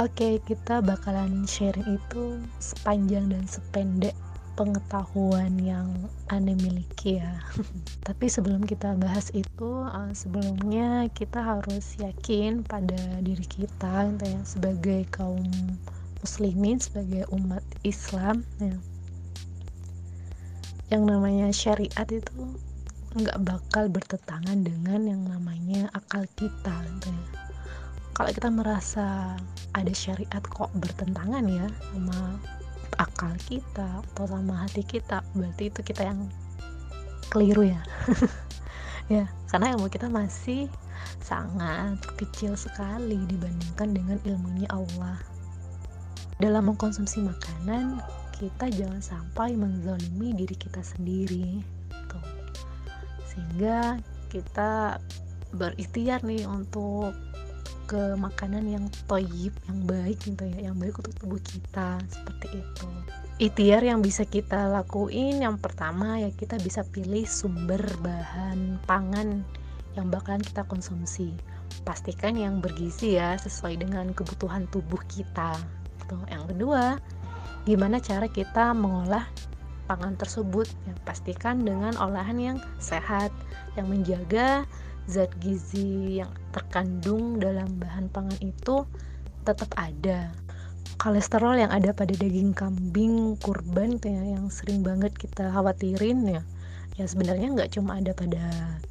Oke, 0.00 0.40
kita 0.48 0.80
bakalan 0.80 1.44
sharing 1.44 2.00
itu 2.00 2.40
sepanjang 2.56 3.28
dan 3.28 3.44
sependek 3.44 4.16
pengetahuan 4.56 5.60
yang 5.60 5.92
aneh 6.32 6.56
miliki 6.56 7.20
ya. 7.20 7.36
Tapi 8.08 8.32
sebelum 8.32 8.64
kita 8.64 8.96
bahas 8.96 9.28
itu, 9.36 9.84
uh, 9.84 10.08
sebelumnya 10.16 11.04
kita 11.12 11.44
harus 11.44 12.00
yakin 12.00 12.64
pada 12.64 12.96
diri 13.20 13.44
kita 13.44 14.08
sebagai 14.48 15.04
kaum 15.12 15.44
muslimin, 16.24 16.80
sebagai 16.80 17.28
umat 17.36 17.60
Islam 17.84 18.40
ya. 18.56 18.80
Yang 20.88 21.02
namanya 21.12 21.52
syariat 21.52 22.08
itu 22.08 22.56
nggak 23.10 23.42
bakal 23.42 23.90
bertentangan 23.90 24.62
dengan 24.62 25.02
yang 25.02 25.22
namanya 25.26 25.90
akal 25.98 26.22
kita 26.38 26.70
gitu 26.70 27.10
ya. 27.10 27.24
kalau 28.14 28.30
kita 28.30 28.48
merasa 28.54 29.34
ada 29.74 29.90
syariat 29.90 30.42
kok 30.46 30.70
bertentangan 30.78 31.42
ya 31.50 31.66
sama 31.90 32.38
akal 33.02 33.34
kita 33.50 34.06
atau 34.14 34.30
sama 34.30 34.62
hati 34.62 34.86
kita 34.86 35.26
berarti 35.34 35.74
itu 35.74 35.80
kita 35.82 36.06
yang 36.06 36.20
keliru 37.30 37.66
ya. 37.66 37.82
Ya 39.10 39.26
karena 39.50 39.74
ilmu 39.74 39.90
kita 39.90 40.06
masih 40.06 40.70
sangat 41.18 41.98
kecil 42.14 42.54
sekali 42.54 43.18
dibandingkan 43.26 43.90
dengan 43.90 44.22
ilmunya 44.22 44.70
Allah. 44.70 45.18
Dalam 46.38 46.70
mengkonsumsi 46.70 47.18
makanan 47.18 47.98
kita 48.38 48.70
jangan 48.70 49.02
sampai 49.02 49.58
menzalimi 49.58 50.30
diri 50.38 50.54
kita 50.54 50.78
sendiri 50.86 51.58
sehingga 53.30 53.98
kita 54.30 54.98
berikhtiar 55.54 56.22
nih 56.22 56.46
untuk 56.46 57.14
ke 57.90 58.14
makanan 58.14 58.70
yang 58.70 58.86
toyib, 59.10 59.50
yang 59.66 59.82
baik 59.82 60.22
gitu 60.22 60.46
ya, 60.46 60.70
yang 60.70 60.78
baik 60.78 60.94
untuk 61.02 61.10
tubuh 61.18 61.42
kita 61.42 61.98
seperti 62.06 62.62
itu. 62.62 62.86
Ikhtiar 63.42 63.82
yang 63.82 63.98
bisa 63.98 64.22
kita 64.22 64.70
lakuin 64.70 65.42
yang 65.42 65.58
pertama 65.58 66.22
ya 66.22 66.30
kita 66.30 66.54
bisa 66.62 66.86
pilih 66.86 67.26
sumber 67.26 67.82
bahan 67.98 68.78
pangan 68.86 69.42
yang 69.98 70.06
bakalan 70.06 70.38
kita 70.38 70.62
konsumsi. 70.70 71.34
Pastikan 71.82 72.38
yang 72.38 72.62
bergizi 72.62 73.18
ya 73.18 73.34
sesuai 73.42 73.82
dengan 73.82 74.14
kebutuhan 74.14 74.70
tubuh 74.70 75.02
kita. 75.10 75.58
Tuh. 76.06 76.22
Yang 76.30 76.54
kedua, 76.54 76.94
gimana 77.66 77.98
cara 77.98 78.30
kita 78.30 78.70
mengolah 78.70 79.26
pangan 79.90 80.14
tersebut 80.14 80.70
ya 80.86 80.94
pastikan 81.02 81.66
dengan 81.66 81.98
olahan 81.98 82.38
yang 82.38 82.58
sehat 82.78 83.34
yang 83.74 83.90
menjaga 83.90 84.62
zat 85.10 85.34
gizi 85.42 86.22
yang 86.22 86.30
terkandung 86.54 87.42
dalam 87.42 87.66
bahan 87.82 88.06
pangan 88.14 88.38
itu 88.38 88.86
tetap 89.42 89.74
ada. 89.74 90.30
Kolesterol 91.00 91.58
yang 91.58 91.72
ada 91.74 91.90
pada 91.90 92.14
daging 92.14 92.54
kambing 92.54 93.34
kurban 93.42 93.98
itu 93.98 94.14
ya 94.14 94.38
yang 94.38 94.46
sering 94.52 94.86
banget 94.86 95.10
kita 95.18 95.50
khawatirin 95.50 96.38
ya. 96.38 96.42
Ya 96.94 97.04
sebenarnya 97.10 97.56
nggak 97.56 97.72
cuma 97.74 97.98
ada 97.98 98.14
pada 98.14 98.44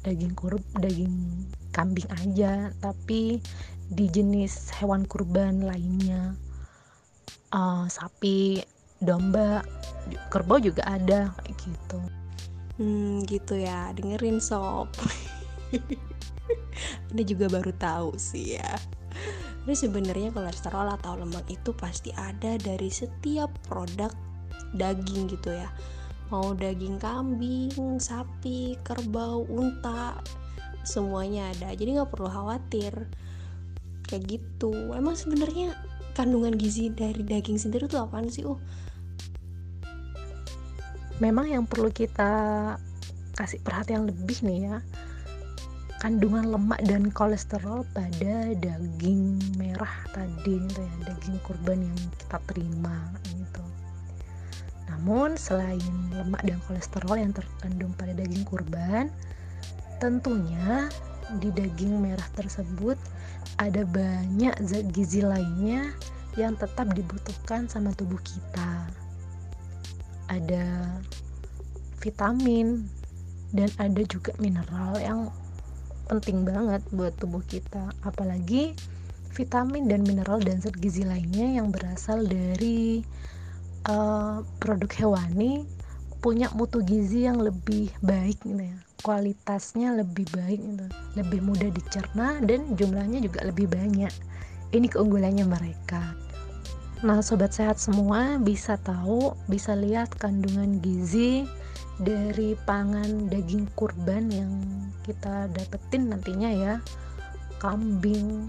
daging 0.04 0.36
kurb 0.36 0.60
daging 0.82 1.46
kambing 1.70 2.10
aja 2.12 2.74
tapi 2.82 3.40
di 3.88 4.06
jenis 4.10 4.74
hewan 4.76 5.08
kurban 5.08 5.64
lainnya. 5.64 6.36
Uh, 7.50 7.86
sapi 7.88 8.62
domba 9.00 9.64
kerbau 10.28 10.60
juga 10.60 10.84
ada 10.84 11.32
kayak 11.40 11.56
gitu. 11.56 12.00
Hmm 12.80 13.24
gitu 13.24 13.56
ya 13.56 13.92
dengerin 13.96 14.40
sob. 14.40 14.88
Ini 17.12 17.22
juga 17.24 17.48
baru 17.48 17.72
tahu 17.76 18.16
sih 18.16 18.60
ya. 18.60 18.72
Ini 19.64 19.74
sebenarnya 19.76 20.32
kolesterol 20.32 20.96
atau 20.96 21.20
lemak 21.20 21.48
itu 21.52 21.76
pasti 21.76 22.12
ada 22.16 22.56
dari 22.56 22.88
setiap 22.88 23.52
produk 23.68 24.12
daging 24.76 25.28
gitu 25.28 25.52
ya. 25.52 25.68
Mau 26.30 26.54
daging 26.54 27.02
kambing, 27.02 27.98
sapi, 27.98 28.78
kerbau, 28.86 29.44
unta 29.50 30.22
semuanya 30.86 31.50
ada. 31.52 31.74
Jadi 31.74 31.98
nggak 31.98 32.10
perlu 32.12 32.30
khawatir. 32.30 32.94
Kayak 34.06 34.38
gitu. 34.38 34.72
Emang 34.94 35.18
sebenarnya 35.18 35.76
kandungan 36.14 36.54
gizi 36.54 36.90
dari 36.90 37.22
daging 37.22 37.58
sendiri 37.58 37.86
tuh 37.86 38.06
apaan 38.06 38.26
sih 38.30 38.46
uh 38.46 38.58
memang 41.20 41.46
yang 41.52 41.64
perlu 41.68 41.92
kita 41.92 42.32
kasih 43.36 43.60
perhatian 43.60 44.08
lebih 44.08 44.40
nih 44.40 44.72
ya 44.72 44.76
kandungan 46.00 46.48
lemak 46.48 46.80
dan 46.88 47.12
kolesterol 47.12 47.84
pada 47.92 48.56
daging 48.56 49.36
merah 49.60 50.00
tadi 50.16 50.56
gitu 50.64 50.80
ya 50.80 50.94
daging 51.12 51.36
kurban 51.44 51.84
yang 51.84 51.98
kita 52.16 52.40
terima 52.48 53.12
gitu. 53.36 53.60
Namun 54.88 55.36
selain 55.36 55.94
lemak 56.16 56.40
dan 56.40 56.56
kolesterol 56.64 57.20
yang 57.20 57.36
terkandung 57.36 57.92
pada 58.00 58.16
daging 58.16 58.48
kurban 58.48 59.12
tentunya 60.00 60.88
di 61.36 61.52
daging 61.52 62.00
merah 62.00 62.26
tersebut 62.32 62.96
ada 63.60 63.84
banyak 63.84 64.56
zat 64.64 64.88
gizi 64.96 65.20
lainnya 65.20 65.92
yang 66.40 66.56
tetap 66.56 66.88
dibutuhkan 66.96 67.68
sama 67.68 67.92
tubuh 67.92 68.18
kita 68.24 68.88
ada 70.30 70.96
vitamin 72.00 72.86
dan 73.50 73.68
ada 73.82 74.02
juga 74.06 74.30
mineral 74.38 74.94
yang 75.02 75.20
penting 76.06 76.46
banget 76.46 76.82
buat 76.94 77.14
tubuh 77.18 77.42
kita. 77.44 77.90
Apalagi 78.06 78.78
vitamin 79.34 79.90
dan 79.90 80.06
mineral 80.06 80.38
dan 80.42 80.62
zat 80.62 80.74
gizi 80.78 81.02
lainnya 81.02 81.60
yang 81.60 81.74
berasal 81.74 82.22
dari 82.22 83.02
uh, 83.90 84.42
produk 84.62 84.90
hewani 84.94 85.66
punya 86.20 86.52
mutu 86.54 86.84
gizi 86.84 87.26
yang 87.26 87.42
lebih 87.42 87.90
baik 88.02 88.38
gitu 88.46 88.58
ya. 88.58 88.78
Kualitasnya 89.00 89.96
lebih 89.98 90.28
baik 90.30 90.60
gitu. 90.60 90.86
Lebih 91.18 91.40
mudah 91.42 91.70
dicerna 91.74 92.38
dan 92.44 92.78
jumlahnya 92.78 93.18
juga 93.24 93.42
lebih 93.42 93.66
banyak. 93.66 94.12
Ini 94.70 94.86
keunggulannya 94.86 95.46
mereka 95.48 96.29
nah 97.00 97.24
sobat 97.24 97.56
sehat 97.56 97.80
semua 97.80 98.36
bisa 98.36 98.76
tahu 98.76 99.32
bisa 99.48 99.72
lihat 99.72 100.12
kandungan 100.20 100.84
gizi 100.84 101.48
dari 102.00 102.56
pangan 102.64 103.28
daging 103.28 103.68
kurban 103.76 104.32
yang 104.32 104.52
kita 105.04 105.52
dapetin 105.52 106.08
nantinya 106.08 106.50
ya. 106.50 106.74
Kambing 107.60 108.48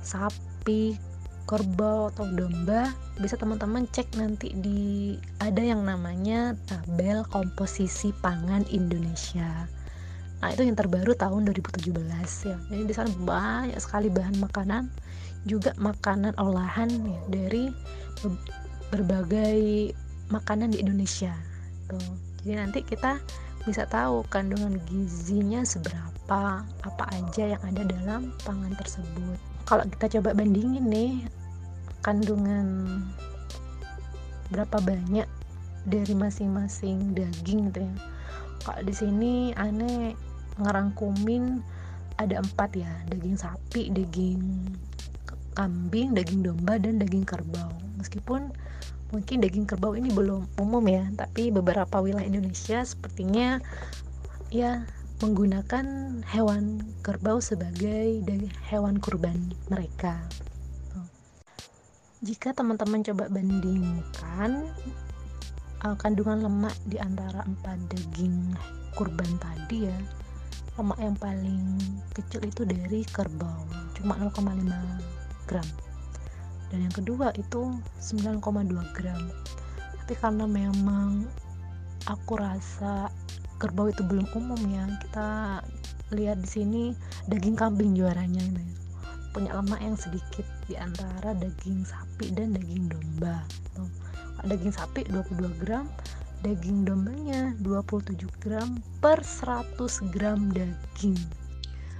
sapi 0.00 0.96
kerbau 1.44 2.12
atau 2.12 2.28
domba 2.28 2.92
bisa 3.20 3.36
teman-teman 3.36 3.88
cek 3.88 4.16
nanti 4.20 4.52
di 4.56 5.16
ada 5.40 5.60
yang 5.60 5.84
namanya 5.84 6.56
tabel 6.68 7.24
komposisi 7.28 8.12
pangan 8.24 8.64
Indonesia. 8.72 9.68
Nah 10.40 10.48
itu 10.54 10.64
yang 10.64 10.76
terbaru 10.76 11.12
tahun 11.12 11.48
2017 11.48 11.92
ya. 12.48 12.56
Jadi 12.72 12.82
di 12.84 12.94
sana 12.96 13.10
banyak 13.12 13.80
sekali 13.80 14.08
bahan 14.08 14.40
makanan 14.40 14.88
juga 15.46 15.76
makanan 15.78 16.34
olahan 16.40 16.88
ya, 16.90 17.20
dari 17.30 17.70
berbagai 18.90 19.92
makanan 20.32 20.72
di 20.74 20.82
Indonesia. 20.82 21.32
Tuh. 21.86 22.00
Jadi 22.42 22.54
nanti 22.56 22.80
kita 22.82 23.20
bisa 23.66 23.84
tahu 23.84 24.24
kandungan 24.32 24.80
gizinya 24.88 25.60
seberapa 25.66 26.64
apa 26.64 27.04
aja 27.12 27.56
yang 27.56 27.62
ada 27.64 27.84
dalam 27.84 28.32
pangan 28.48 28.72
tersebut. 28.80 29.36
Kalau 29.68 29.84
kita 29.84 30.18
coba 30.18 30.32
bandingin 30.32 30.88
nih 30.88 31.12
kandungan 32.00 33.00
berapa 34.48 34.80
banyak 34.80 35.28
dari 35.84 36.14
masing-masing 36.16 37.12
daging 37.12 37.68
gitu 37.68 37.84
ya. 37.84 37.94
Kalau 38.64 38.80
di 38.84 38.94
sini 38.96 39.52
aneh 39.56 40.16
ngerangkumin 40.56 41.60
ada 42.18 42.40
empat 42.40 42.74
ya 42.74 42.90
daging 43.12 43.36
sapi 43.38 43.92
daging 43.92 44.72
kambing 45.58 46.14
daging 46.14 46.46
domba 46.46 46.78
dan 46.78 47.02
daging 47.02 47.26
kerbau. 47.26 47.74
Meskipun 47.98 48.54
mungkin 49.10 49.42
daging 49.42 49.66
kerbau 49.66 49.98
ini 49.98 50.14
belum 50.14 50.46
umum 50.62 50.84
ya 50.86 51.10
tapi 51.18 51.50
beberapa 51.50 51.98
wilayah 51.98 52.28
Indonesia 52.28 52.78
sepertinya 52.86 53.58
ya 54.54 54.86
menggunakan 55.18 55.86
hewan 56.30 56.78
kerbau 57.02 57.42
sebagai 57.42 58.22
hewan 58.70 59.02
kurban 59.02 59.50
mereka. 59.66 60.22
Jika 62.22 62.54
teman-teman 62.54 63.02
coba 63.02 63.26
bandingkan 63.26 64.70
uh, 65.82 65.96
kandungan 65.98 66.46
lemak 66.46 66.74
di 66.86 67.02
antara 67.02 67.42
empat 67.46 67.78
daging 67.90 68.54
kurban 68.94 69.30
tadi 69.42 69.86
ya 69.90 69.98
lemak 70.78 70.98
yang 71.02 71.16
paling 71.18 71.66
kecil 72.14 72.42
itu 72.46 72.62
dari 72.62 73.02
kerbau 73.06 73.66
cuma 73.98 74.14
0,5 74.18 74.38
gram. 75.48 75.64
Dan 76.68 76.84
yang 76.84 76.92
kedua 76.92 77.32
itu 77.40 77.72
9,2 77.96 78.44
gram. 78.92 79.22
Tapi 80.04 80.14
karena 80.20 80.44
memang 80.44 81.24
aku 82.04 82.36
rasa 82.36 83.08
kerbau 83.56 83.90
itu 83.90 84.06
belum 84.06 84.28
umum 84.36 84.60
ya 84.70 84.86
kita 85.02 85.28
lihat 86.14 86.38
di 86.40 86.48
sini 86.48 86.82
daging 87.26 87.58
kambing 87.58 87.92
juaranya 87.98 88.38
ini 88.38 88.64
punya 89.34 89.52
lemak 89.52 89.82
yang 89.82 89.98
sedikit 89.98 90.46
di 90.70 90.78
antara 90.78 91.36
daging 91.36 91.84
sapi 91.84 92.32
dan 92.32 92.56
daging 92.56 92.88
domba. 92.88 93.44
Tuh 93.76 93.90
daging 94.46 94.72
sapi 94.72 95.04
22 95.10 95.62
gram 95.62 95.90
daging 96.46 96.86
dombanya 96.86 97.52
27 97.60 98.14
gram 98.38 98.78
per 99.02 99.20
100 99.26 99.74
gram 100.14 100.54
daging 100.54 101.18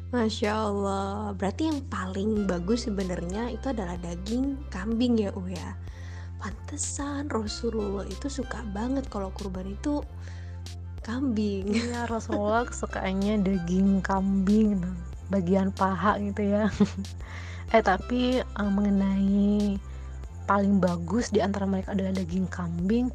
Masya 0.09 0.73
Allah, 0.73 1.37
berarti 1.37 1.69
yang 1.69 1.85
paling 1.85 2.49
bagus 2.49 2.89
sebenarnya 2.89 3.53
itu 3.53 3.69
adalah 3.69 3.93
daging 4.01 4.57
kambing 4.73 5.21
ya 5.21 5.29
Uh 5.37 5.45
ya. 5.53 5.77
Pantesan 6.41 7.29
Rasulullah 7.29 8.09
itu 8.09 8.33
suka 8.33 8.65
banget 8.73 9.05
kalau 9.13 9.29
kurban 9.37 9.69
itu 9.69 10.01
kambing. 11.05 11.77
Iya 11.77 12.09
Rasulullah 12.09 12.65
sukanya 12.73 13.37
daging 13.37 14.01
kambing, 14.01 14.81
bagian 15.29 15.77
paha 15.77 16.17
gitu 16.25 16.57
ya. 16.57 16.73
eh 17.77 17.85
tapi 17.85 18.41
uh, 18.41 18.71
mengenai 18.73 19.77
paling 20.49 20.81
bagus 20.81 21.29
di 21.29 21.45
antara 21.45 21.69
mereka 21.69 21.93
adalah 21.93 22.17
daging 22.17 22.49
kambing, 22.49 23.13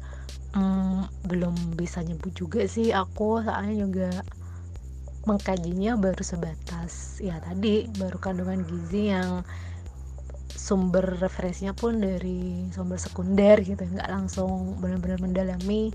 hmm, 0.54 1.10
belum 1.26 1.74
bisa 1.74 2.06
nyebut 2.06 2.30
juga 2.38 2.62
sih 2.70 2.94
aku 2.94 3.42
soalnya 3.42 3.82
juga 3.82 4.10
mengkajinya 5.24 5.96
baru 5.96 6.20
sebatas 6.20 7.18
ya 7.20 7.40
tadi 7.40 7.88
baru 7.96 8.20
kandungan 8.20 8.64
gizi 8.64 9.12
yang 9.12 9.44
sumber 10.54 11.18
referensinya 11.20 11.76
pun 11.76 12.00
dari 12.00 12.70
sumber 12.72 12.96
sekunder 12.96 13.60
gitu 13.60 13.84
nggak 13.84 14.08
langsung 14.08 14.80
benar-benar 14.80 15.20
mendalami 15.20 15.92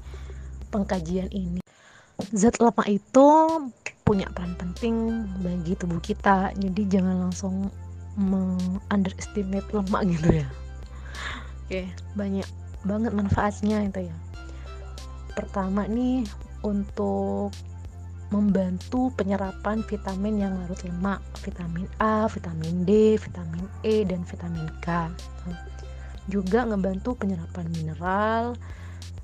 pengkajian 0.70 1.30
ini. 1.34 1.62
Zat 2.36 2.62
lemak 2.62 2.86
itu 2.86 3.28
punya 4.06 4.30
peran 4.30 4.54
penting 4.58 5.26
bagi 5.42 5.74
tubuh 5.74 6.02
kita. 6.02 6.54
Jadi 6.54 6.82
jangan 6.86 7.30
langsung 7.30 7.70
underestimate 8.92 9.66
lemak 9.74 10.02
gitu 10.06 10.44
ya. 10.44 10.48
Oke. 11.66 11.90
Banyak 12.14 12.48
banget 12.86 13.12
manfaatnya 13.16 13.86
itu 13.86 14.10
ya. 14.12 14.16
Pertama 15.34 15.88
nih 15.88 16.28
untuk 16.62 17.56
membantu 18.30 19.10
penyerapan 19.18 19.82
vitamin 19.86 20.42
yang 20.42 20.54
larut 20.54 20.78
lemak, 20.86 21.22
vitamin 21.42 21.90
A, 21.98 22.30
vitamin 22.30 22.86
D, 22.86 23.18
vitamin 23.18 23.66
E, 23.82 24.06
dan 24.06 24.22
vitamin 24.26 24.70
K. 24.82 25.10
Juga 26.30 26.62
ngebantu 26.70 27.18
penyerapan 27.18 27.66
mineral, 27.74 28.54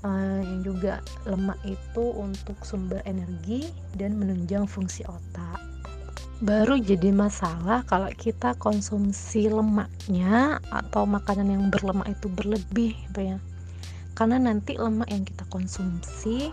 uh, 0.02 0.40
yang 0.42 0.60
juga 0.66 1.02
lemak 1.26 1.58
itu 1.66 2.04
untuk 2.14 2.58
sumber 2.66 3.02
energi 3.06 3.70
dan 3.94 4.18
menunjang 4.18 4.66
fungsi 4.66 5.06
otak 5.06 5.62
baru 6.44 6.76
jadi 6.76 7.16
masalah 7.16 7.80
kalau 7.88 8.12
kita 8.12 8.52
konsumsi 8.60 9.48
lemaknya 9.48 10.60
atau 10.68 11.08
makanan 11.08 11.48
yang 11.48 11.64
berlemak 11.72 12.12
itu 12.12 12.28
berlebih 12.28 12.92
gitu 13.08 13.20
ya 13.32 13.38
karena 14.12 14.36
nanti 14.36 14.76
lemak 14.76 15.08
yang 15.08 15.24
kita 15.24 15.48
konsumsi 15.48 16.52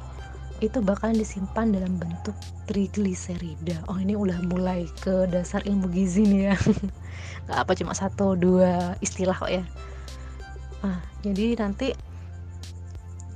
itu 0.68 0.80
bakalan 0.80 1.20
disimpan 1.20 1.76
dalam 1.76 2.00
bentuk 2.00 2.36
trigliserida. 2.66 3.84
Oh 3.92 4.00
ini 4.00 4.16
udah 4.16 4.40
mulai 4.48 4.88
ke 5.04 5.28
dasar 5.28 5.64
ilmu 5.68 5.92
gizi 5.92 6.24
nih 6.24 6.42
ya. 6.52 6.56
Nggak 7.48 7.58
apa 7.60 7.72
cuma 7.76 7.94
satu 7.96 8.40
dua 8.40 8.96
istilah 9.04 9.36
kok 9.36 9.52
ya. 9.52 9.64
Nah 10.84 11.00
jadi 11.20 11.60
nanti 11.60 11.92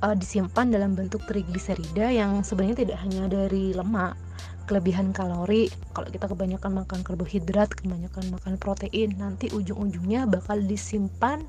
uh, 0.02 0.16
disimpan 0.16 0.70
dalam 0.70 0.94
bentuk 0.94 1.22
trigliserida 1.26 2.10
yang 2.10 2.42
sebenarnya 2.42 2.86
tidak 2.86 2.98
hanya 3.04 3.28
dari 3.28 3.74
lemak 3.74 4.16
kelebihan 4.68 5.16
kalori 5.16 5.72
kalau 5.96 6.12
kita 6.12 6.28
kebanyakan 6.28 6.84
makan 6.84 7.00
karbohidrat 7.00 7.72
kebanyakan 7.72 8.28
makan 8.28 8.60
protein 8.60 9.16
nanti 9.16 9.48
ujung-ujungnya 9.48 10.28
bakal 10.28 10.60
disimpan 10.60 11.40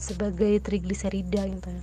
sebagai 0.00 0.56
trigliserida 0.64 1.44
gitu 1.52 1.68
ya 1.68 1.82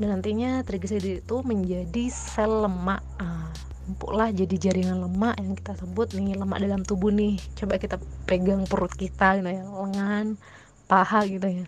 dan 0.00 0.16
nantinya 0.16 0.64
trigliserida 0.64 1.20
itu 1.20 1.36
menjadi 1.44 2.08
sel 2.08 2.64
lemak 2.64 3.04
ah, 3.20 3.52
empuklah 3.84 4.32
jadi 4.32 4.56
jaringan 4.56 5.04
lemak 5.04 5.36
yang 5.36 5.52
kita 5.52 5.76
sebut 5.76 6.16
nih 6.16 6.40
lemak 6.40 6.58
dalam 6.64 6.80
tubuh 6.80 7.12
nih 7.12 7.36
coba 7.52 7.76
kita 7.76 8.00
pegang 8.24 8.64
perut 8.64 8.90
kita 8.96 9.36
gitu 9.36 9.50
ya 9.52 9.62
lengan 9.68 10.40
paha 10.88 11.28
gitu 11.28 11.44
ya 11.44 11.64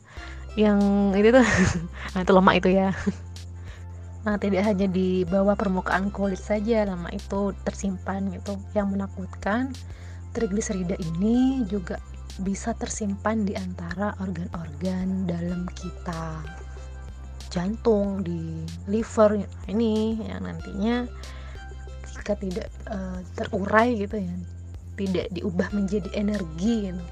yang 0.56 0.80
itu 1.12 1.28
tuh 1.28 1.46
nah 2.16 2.20
itu 2.24 2.32
lemak 2.32 2.54
itu 2.64 2.68
ya 2.72 2.96
Nah, 4.22 4.38
tidak 4.38 4.62
hanya 4.62 4.86
di 4.86 5.26
bawah 5.26 5.58
permukaan 5.58 6.14
kulit 6.14 6.38
saja 6.38 6.86
lama 6.86 7.10
itu 7.10 7.50
tersimpan 7.66 8.30
gitu. 8.30 8.54
Yang 8.70 8.94
menakutkan, 8.94 9.74
trigliserida 10.30 10.94
ini 11.02 11.66
juga 11.66 11.98
bisa 12.38 12.70
tersimpan 12.78 13.42
di 13.42 13.58
antara 13.58 14.14
organ-organ 14.22 15.26
dalam 15.26 15.66
kita. 15.74 16.61
Jantung, 17.52 18.24
di 18.24 18.64
liver 18.88 19.44
ini 19.68 20.16
yang 20.24 20.48
nantinya 20.48 21.04
jika 22.16 22.32
tidak 22.40 22.72
uh, 22.88 23.20
terurai 23.36 23.92
gitu 24.00 24.16
ya, 24.16 24.36
tidak 24.96 25.26
diubah 25.36 25.68
menjadi 25.76 26.08
energi 26.16 26.88
gitu. 26.88 27.04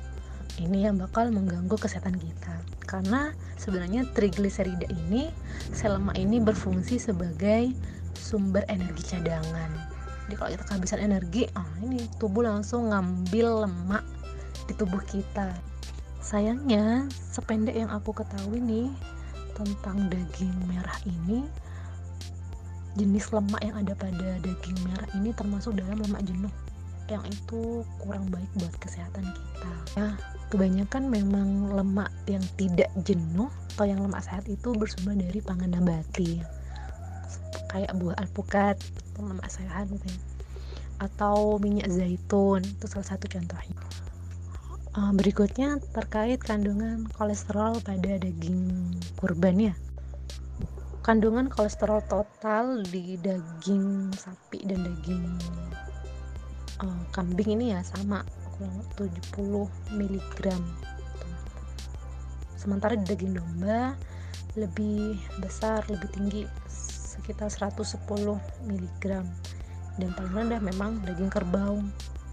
Ini 0.60 0.88
yang 0.88 0.96
bakal 0.96 1.28
mengganggu 1.28 1.76
kesehatan 1.76 2.16
kita 2.16 2.60
karena 2.90 3.30
sebenarnya 3.54 4.02
trigliserida 4.18 4.90
ini 4.90 5.30
sel 5.70 5.94
lemak 5.94 6.18
ini 6.18 6.42
berfungsi 6.42 6.98
sebagai 6.98 7.70
sumber 8.18 8.66
energi 8.66 9.14
cadangan 9.14 9.70
jadi 10.26 10.34
kalau 10.34 10.50
kita 10.50 10.64
kehabisan 10.66 11.00
energi 11.06 11.46
ah 11.54 11.70
ini 11.86 12.02
tubuh 12.18 12.42
langsung 12.42 12.90
ngambil 12.90 13.62
lemak 13.62 14.02
di 14.66 14.74
tubuh 14.74 14.98
kita 15.06 15.54
sayangnya 16.18 17.06
sependek 17.30 17.78
yang 17.78 17.94
aku 17.94 18.10
ketahui 18.10 18.58
nih 18.58 18.90
tentang 19.60 20.08
daging 20.08 20.56
merah 20.64 20.96
ini 21.04 21.44
jenis 22.98 23.30
lemak 23.30 23.62
yang 23.62 23.76
ada 23.78 23.94
pada 23.94 24.40
daging 24.42 24.78
merah 24.88 25.08
ini 25.14 25.30
termasuk 25.36 25.76
dalam 25.78 26.00
lemak 26.00 26.24
jenuh 26.26 26.50
yang 27.10 27.26
itu 27.26 27.82
kurang 27.98 28.30
baik 28.30 28.46
buat 28.54 28.74
kesehatan 28.78 29.26
kita. 29.26 29.72
Ya 29.98 30.08
kebanyakan 30.50 31.10
memang 31.10 31.74
lemak 31.74 32.10
yang 32.30 32.42
tidak 32.54 32.90
jenuh 33.02 33.50
atau 33.74 33.86
yang 33.86 34.02
lemak 34.02 34.22
sehat 34.22 34.46
itu 34.46 34.70
bersumber 34.74 35.18
dari 35.18 35.42
pangan 35.42 35.74
nabati 35.74 36.38
kayak 37.70 37.94
buah 37.98 38.18
alpukat 38.18 38.78
lemak 39.18 39.50
sehat 39.50 39.90
gitu 39.90 40.06
ya. 40.06 40.20
Atau 41.02 41.58
minyak 41.58 41.90
zaitun 41.90 42.62
itu 42.62 42.86
salah 42.86 43.06
satu 43.06 43.26
contohnya 43.26 43.78
uh, 44.96 45.12
berikutnya 45.14 45.78
terkait 45.94 46.40
kandungan 46.42 47.06
kolesterol 47.14 47.78
pada 47.84 48.18
daging 48.18 48.94
kurban 49.20 49.70
ya. 49.70 49.74
Kandungan 51.00 51.50
kolesterol 51.50 52.04
total 52.06 52.82
di 52.86 53.18
daging 53.18 54.14
sapi 54.14 54.66
dan 54.66 54.86
daging 54.86 55.26
uh, 56.82 57.02
kambing 57.12 57.60
ini 57.60 57.76
ya 57.76 57.80
sama 57.84 58.24
70 59.00 59.96
mg 59.96 60.40
sementara 62.60 62.92
di 62.92 63.04
daging 63.08 63.40
domba 63.40 63.96
lebih 64.52 65.16
besar 65.40 65.80
lebih 65.88 66.12
tinggi 66.12 66.42
sekitar 66.68 67.48
110 67.48 67.96
mg 68.68 69.04
dan 69.96 70.10
paling 70.12 70.34
rendah 70.36 70.60
memang 70.60 71.00
daging 71.08 71.32
kerbau 71.32 71.80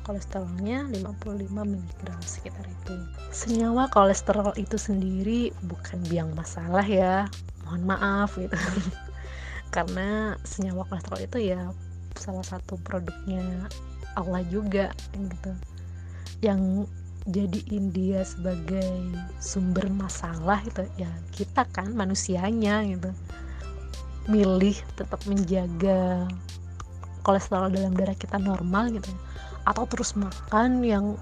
kolesterolnya 0.08 0.88
55 0.88 1.52
mg 1.52 2.00
sekitar 2.24 2.63
itu. 2.63 2.96
Senyawa 3.36 3.91
kolesterol 3.91 4.56
itu 4.56 4.80
sendiri 4.80 5.52
bukan 5.67 6.00
biang 6.08 6.32
masalah 6.32 6.88
ya. 6.88 7.28
Mohon 7.67 7.84
maaf 7.91 8.39
gitu. 8.39 8.56
Karena 9.76 10.39
senyawa 10.48 10.88
kolesterol 10.88 11.28
itu 11.28 11.52
ya 11.52 11.76
salah 12.15 12.48
satu 12.48 12.80
produknya 12.80 13.67
Allah 14.15 14.48
juga 14.48 14.96
gitu. 15.12 15.52
Yang 16.39 16.88
jadiin 17.28 17.91
dia 17.91 18.24
sebagai 18.24 18.88
sumber 19.43 19.91
masalah 19.91 20.63
gitu 20.63 20.88
ya 20.96 21.12
kita 21.36 21.67
kan 21.76 21.91
manusianya 21.91 22.88
gitu. 22.88 23.12
Milih 24.32 24.80
tetap 24.96 25.20
menjaga 25.28 26.32
kolesterol 27.28 27.67
dalam 27.67 27.91
darah 27.91 28.15
kita 28.15 28.39
normal 28.39 28.96
gitu 28.96 29.12
atau 29.67 29.84
terus 29.84 30.15
makan 30.15 30.80
yang 30.80 31.19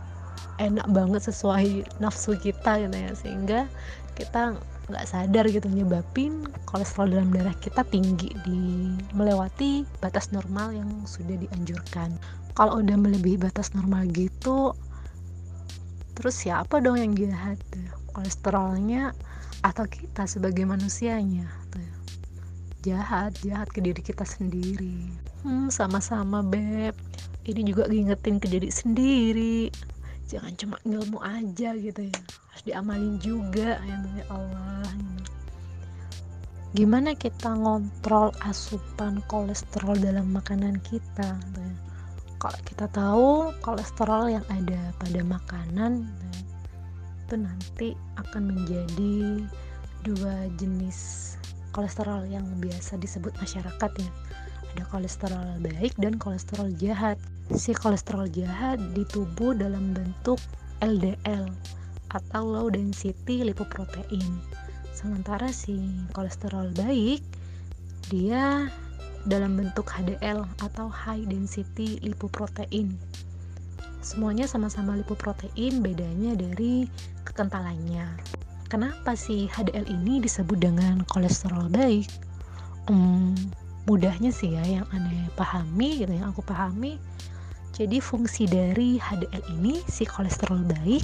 enak 0.61 0.85
banget 0.93 1.25
sesuai 1.25 1.97
nafsu 1.97 2.37
kita 2.37 2.77
gitu 2.85 2.93
ya. 2.93 3.11
Sehingga 3.17 3.59
kita 4.13 4.53
nggak 4.85 5.05
sadar 5.09 5.49
gitu 5.49 5.65
nyebabin 5.65 6.45
kolesterol 6.69 7.09
dalam 7.09 7.33
darah 7.33 7.57
kita 7.57 7.81
tinggi 7.89 8.29
di 8.45 8.93
melewati 9.17 9.81
batas 9.97 10.29
normal 10.29 10.77
yang 10.77 10.89
sudah 11.09 11.33
dianjurkan. 11.41 12.13
Kalau 12.53 12.79
udah 12.85 12.95
melebihi 12.95 13.41
batas 13.41 13.73
normal 13.73 14.05
gitu 14.13 14.77
terus 16.15 16.47
siapa 16.47 16.79
dong 16.79 16.95
yang 16.95 17.11
jahat 17.11 17.59
kolesterolnya 18.15 19.11
atau 19.59 19.83
kita 19.83 20.23
sebagai 20.23 20.63
manusianya 20.63 21.51
jahat 22.85 23.33
jahat 23.41 23.65
ke 23.73 23.81
diri 23.81 23.97
kita 23.97 24.21
sendiri. 24.21 25.09
Hmm, 25.41 25.73
sama-sama 25.73 26.45
beb 26.45 26.93
ini 27.45 27.61
juga 27.61 27.85
ngingetin 27.85 28.41
ke 28.41 28.47
diri 28.49 28.69
sendiri. 28.73 29.69
Jangan 30.25 30.53
cuma 30.57 30.75
ngilmu 30.81 31.21
aja 31.21 31.77
gitu 31.77 32.09
ya. 32.09 32.17
Harus 32.49 32.63
diamalin 32.65 33.15
juga 33.21 33.77
ya 33.77 34.25
Allah. 34.33 34.89
Gimana 36.75 37.15
kita 37.15 37.55
ngontrol 37.55 38.35
asupan 38.43 39.23
kolesterol 39.31 39.95
dalam 40.01 40.33
makanan 40.33 40.81
kita 40.83 41.37
gitu 41.49 41.61
ya? 41.61 41.75
Kalau 42.41 42.59
kita 42.67 42.85
tahu 42.91 43.29
kolesterol 43.63 44.27
yang 44.27 44.45
ada 44.51 44.91
pada 44.99 45.21
makanan 45.23 46.09
itu 47.25 47.35
nanti 47.41 47.87
akan 48.21 48.53
menjadi 48.53 49.41
dua 50.05 50.45
jenis 50.61 51.33
kolesterol 51.73 52.29
yang 52.29 52.45
biasa 52.61 53.01
disebut 53.01 53.33
masyarakat 53.41 53.91
ya 53.97 54.11
ada 54.75 54.83
kolesterol 54.91 55.63
baik 55.63 55.95
dan 55.95 56.19
kolesterol 56.19 56.67
jahat 56.75 57.15
si 57.55 57.71
kolesterol 57.71 58.27
jahat 58.27 58.75
di 58.91 59.07
tubuh 59.07 59.55
dalam 59.55 59.95
bentuk 59.95 60.37
LDL 60.83 61.47
atau 62.11 62.43
low 62.43 62.67
density 62.67 63.47
lipoprotein 63.47 64.43
sementara 64.91 65.47
si 65.55 65.79
kolesterol 66.11 66.75
baik 66.75 67.23
dia 68.11 68.67
dalam 69.25 69.57
bentuk 69.57 69.89
HDL 69.89 70.45
atau 70.61 70.85
high 70.87 71.25
density 71.25 71.97
lipoprotein. 72.05 72.93
Semuanya 74.05 74.45
sama-sama 74.45 74.93
lipoprotein, 74.93 75.81
bedanya 75.81 76.37
dari 76.37 76.85
kekentalannya. 77.25 78.05
Kenapa 78.69 79.17
sih 79.17 79.49
HDL 79.49 79.89
ini 79.89 80.21
disebut 80.21 80.61
dengan 80.61 81.01
kolesterol 81.09 81.73
baik? 81.73 82.05
Hmm, 82.85 83.33
mudahnya 83.85 84.33
sih 84.33 84.53
ya 84.53 84.63
yang 84.65 84.87
aneh 84.93 85.29
pahami 85.37 86.03
gitu 86.03 86.13
yang 86.13 86.29
aku 86.29 86.41
pahami. 86.41 86.97
Jadi 87.75 87.99
fungsi 87.99 88.47
dari 88.47 88.95
HDL 88.95 89.43
ini 89.59 89.83
si 89.85 90.07
kolesterol 90.07 90.63
baik 90.63 91.03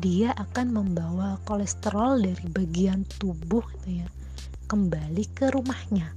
dia 0.00 0.32
akan 0.32 0.72
membawa 0.72 1.36
kolesterol 1.44 2.24
dari 2.24 2.46
bagian 2.48 3.04
tubuh 3.20 3.60
gitu 3.76 4.00
ya 4.00 4.08
kembali 4.72 5.24
ke 5.36 5.52
rumahnya 5.52 6.08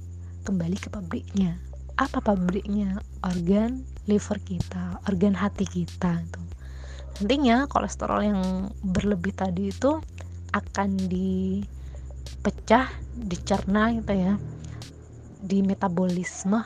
kembali 0.48 0.76
ke 0.76 0.88
pabriknya. 0.88 1.60
Apa 1.94 2.20
pabriknya? 2.20 3.00
Organ 3.22 3.84
liver 4.04 4.36
kita 4.44 5.00
organ 5.08 5.32
hati 5.32 5.64
kita 5.64 6.20
itu 6.20 6.40
nantinya 7.20 7.70
kolesterol 7.70 8.20
yang 8.20 8.68
berlebih 8.82 9.32
tadi 9.32 9.70
itu 9.70 10.02
akan 10.52 11.08
dipecah 11.08 12.90
dicerna 13.16 13.94
gitu 13.96 14.12
ya 14.12 14.34
di 15.44 15.60
metabolisme 15.60 16.60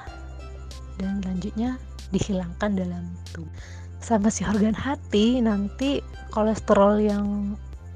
dan 0.98 1.22
lanjutnya 1.22 1.78
dihilangkan 2.14 2.78
dalam 2.78 3.04
tubuh. 3.34 3.50
Sama 3.98 4.30
si 4.30 4.46
organ 4.46 4.74
hati 4.74 5.42
nanti 5.42 5.98
kolesterol 6.30 7.02
yang 7.02 7.26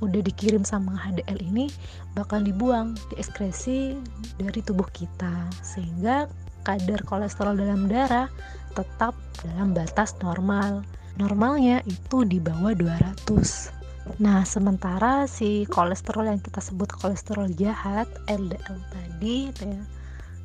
udah 0.02 0.18
dikirim 0.18 0.66
sama 0.66 0.98
HDL 0.98 1.38
ini 1.46 1.70
bakal 2.18 2.42
dibuang 2.42 2.98
dieskresi 3.14 3.94
dari 4.34 4.60
tubuh 4.66 4.86
kita 4.90 5.46
sehingga 5.62 6.26
kadar 6.66 6.98
kolesterol 7.06 7.54
dalam 7.54 7.86
darah 7.86 8.26
tetap 8.74 9.14
dalam 9.46 9.70
batas 9.70 10.18
normal. 10.18 10.82
Normalnya 11.22 11.84
itu 11.86 12.26
di 12.26 12.42
bawah 12.42 12.74
200 12.74 13.82
nah 14.18 14.42
sementara 14.42 15.30
si 15.30 15.62
kolesterol 15.70 16.26
yang 16.26 16.42
kita 16.42 16.58
sebut 16.58 16.90
kolesterol 16.90 17.46
jahat 17.54 18.10
LDL 18.26 18.78
tadi 18.90 19.46
ya 19.62 19.78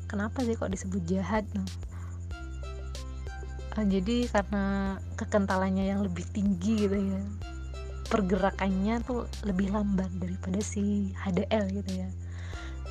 kenapa 0.08 0.42
sih 0.42 0.56
kok 0.56 0.72
disebut 0.72 1.04
jahat 1.06 1.44
nah, 3.76 3.86
jadi 3.86 4.26
karena 4.26 4.98
kekentalannya 5.14 5.86
yang 5.86 6.02
lebih 6.02 6.26
tinggi 6.34 6.88
gitu 6.88 6.98
ya 6.98 7.22
pergerakannya 8.08 9.04
tuh 9.04 9.28
lebih 9.44 9.70
lambat 9.70 10.08
daripada 10.16 10.58
si 10.64 11.12
HDL 11.12 11.68
gitu 11.80 11.92
ya. 11.92 12.08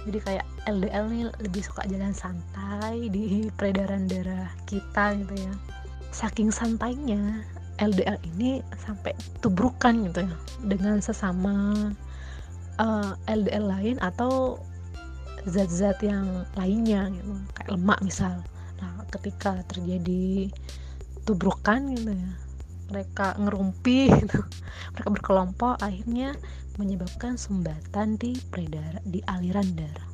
Jadi 0.07 0.17
kayak 0.23 0.45
LDL 0.69 1.05
nih 1.11 1.23
lebih 1.43 1.61
suka 1.65 1.83
jalan 1.89 2.15
santai 2.15 3.11
di 3.11 3.49
peredaran 3.51 4.07
darah 4.07 4.47
kita 4.69 5.17
gitu 5.19 5.35
ya. 5.35 5.53
Saking 6.13 6.53
santainya 6.53 7.43
LDL 7.81 8.17
ini 8.33 8.63
sampai 8.79 9.13
tubrukan 9.43 10.07
gitu 10.07 10.23
ya 10.23 10.37
dengan 10.63 11.01
sesama 11.03 11.91
uh, 12.79 13.13
eh, 13.27 13.35
LDL 13.35 13.65
lain 13.67 13.97
atau 13.99 14.61
zat-zat 15.47 16.03
yang 16.03 16.43
lainnya 16.59 17.07
gitu 17.11 17.33
kayak 17.55 17.69
lemak 17.73 17.99
misal. 18.03 18.43
Nah 18.83 19.03
ketika 19.11 19.63
terjadi 19.67 20.51
tubrukan 21.23 21.91
gitu 21.95 22.11
ya 22.15 22.31
mereka 22.87 23.35
ngerumpi 23.35 24.07
gitu 24.11 24.39
mereka 24.95 25.09
berkelompok 25.11 25.75
akhirnya 25.83 26.31
menyebabkan 26.79 27.35
sumbatan 27.35 28.15
di 28.15 28.37
peredaran 28.51 29.03
di 29.03 29.19
aliran 29.27 29.67
darah. 29.75 30.09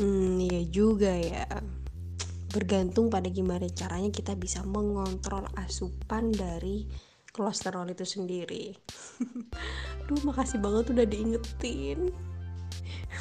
Hmm 0.00 0.40
iya 0.40 0.62
juga 0.68 1.12
ya. 1.12 1.44
Bergantung 2.52 3.08
pada 3.08 3.32
gimana 3.32 3.64
caranya 3.72 4.12
kita 4.12 4.36
bisa 4.36 4.60
mengontrol 4.64 5.48
asupan 5.56 6.32
dari 6.32 6.84
kolesterol 7.32 7.88
itu 7.88 8.04
sendiri. 8.04 8.76
Duh 10.06 10.20
makasih 10.24 10.60
banget 10.60 10.92
udah 10.92 11.06
diingetin 11.08 12.12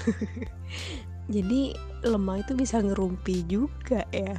Jadi 1.29 1.75
lemah 2.01 2.41
itu 2.41 2.57
bisa 2.57 2.81
ngerumpi 2.81 3.45
juga 3.45 4.07
ya. 4.09 4.33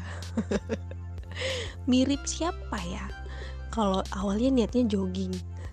Mirip 1.91 2.27
siapa 2.27 2.79
ya? 2.91 3.07
Kalau 3.71 4.03
awalnya 4.13 4.51
niatnya 4.53 4.85
jogging 4.91 5.33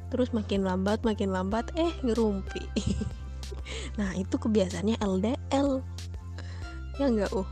terus 0.10 0.34
makin 0.34 0.66
lambat 0.66 1.05
makin 1.05 1.30
lambat 1.30 1.70
eh 1.78 1.93
ngerumpi. 2.03 2.66
Nah 4.01 4.14
itu 4.18 4.34
kebiasaannya 4.38 4.97
LDL 4.97 5.70
ya 6.97 7.05
enggak 7.05 7.32
uh 7.34 7.49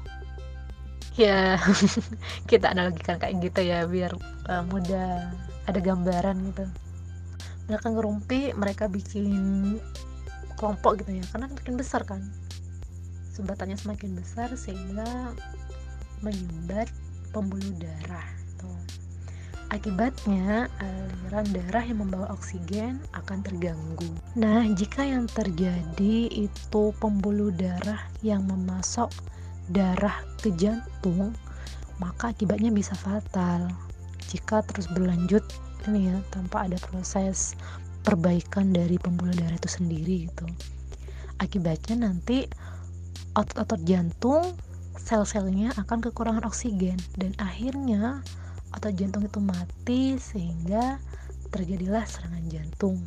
ya 1.17 1.57
kita 2.49 2.73
analogikan 2.73 3.17
kayak 3.17 3.41
gitu 3.41 3.65
ya 3.65 3.89
biar 3.89 4.13
uh, 4.49 4.63
mudah 4.69 5.33
ada 5.65 5.79
gambaran 5.81 6.37
gitu. 6.53 6.65
Mereka 7.69 7.87
ngerumpi 7.93 8.53
mereka 8.53 8.85
bikin 8.89 9.27
kelompok 10.57 11.05
gitu 11.05 11.21
ya 11.21 11.25
karena 11.29 11.49
makin 11.49 11.75
besar 11.77 12.01
kan 12.05 12.21
sumbatannya 13.37 13.77
semakin 13.77 14.17
besar 14.17 14.49
sehingga 14.57 15.37
menyumbat 16.25 16.89
pembuluh 17.29 17.69
darah 17.77 18.25
tuh 18.57 18.81
Akibatnya, 19.67 20.71
aliran 20.79 21.43
darah 21.51 21.83
yang 21.83 21.99
membawa 21.99 22.31
oksigen 22.31 23.03
akan 23.11 23.43
terganggu. 23.43 24.07
Nah, 24.39 24.63
jika 24.63 25.03
yang 25.03 25.27
terjadi 25.27 26.31
itu 26.31 26.95
pembuluh 27.03 27.51
darah 27.51 27.99
yang 28.23 28.47
memasok 28.47 29.11
darah 29.67 30.23
ke 30.39 30.55
jantung, 30.55 31.35
maka 31.99 32.31
akibatnya 32.31 32.71
bisa 32.71 32.95
fatal 32.95 33.67
jika 34.31 34.63
terus 34.63 34.87
berlanjut 34.87 35.43
ini 35.91 36.11
ya 36.11 36.17
tanpa 36.31 36.63
ada 36.67 36.79
proses 36.79 37.55
perbaikan 38.07 38.71
dari 38.71 38.95
pembuluh 38.95 39.35
darah 39.35 39.59
itu 39.59 39.67
sendiri 39.67 40.31
gitu. 40.31 40.47
Akibatnya 41.43 42.07
nanti 42.07 42.47
otot-otot 43.37 43.81
jantung 43.85 44.57
sel-selnya 44.97 45.77
akan 45.77 46.01
kekurangan 46.01 46.43
oksigen. 46.43 46.97
Dan 47.13 47.37
akhirnya 47.37 48.25
atau 48.73 48.89
jantung 48.91 49.23
itu 49.23 49.39
mati 49.39 50.17
sehingga 50.17 50.97
terjadilah 51.53 52.03
serangan 52.09 52.43
jantung. 52.49 52.97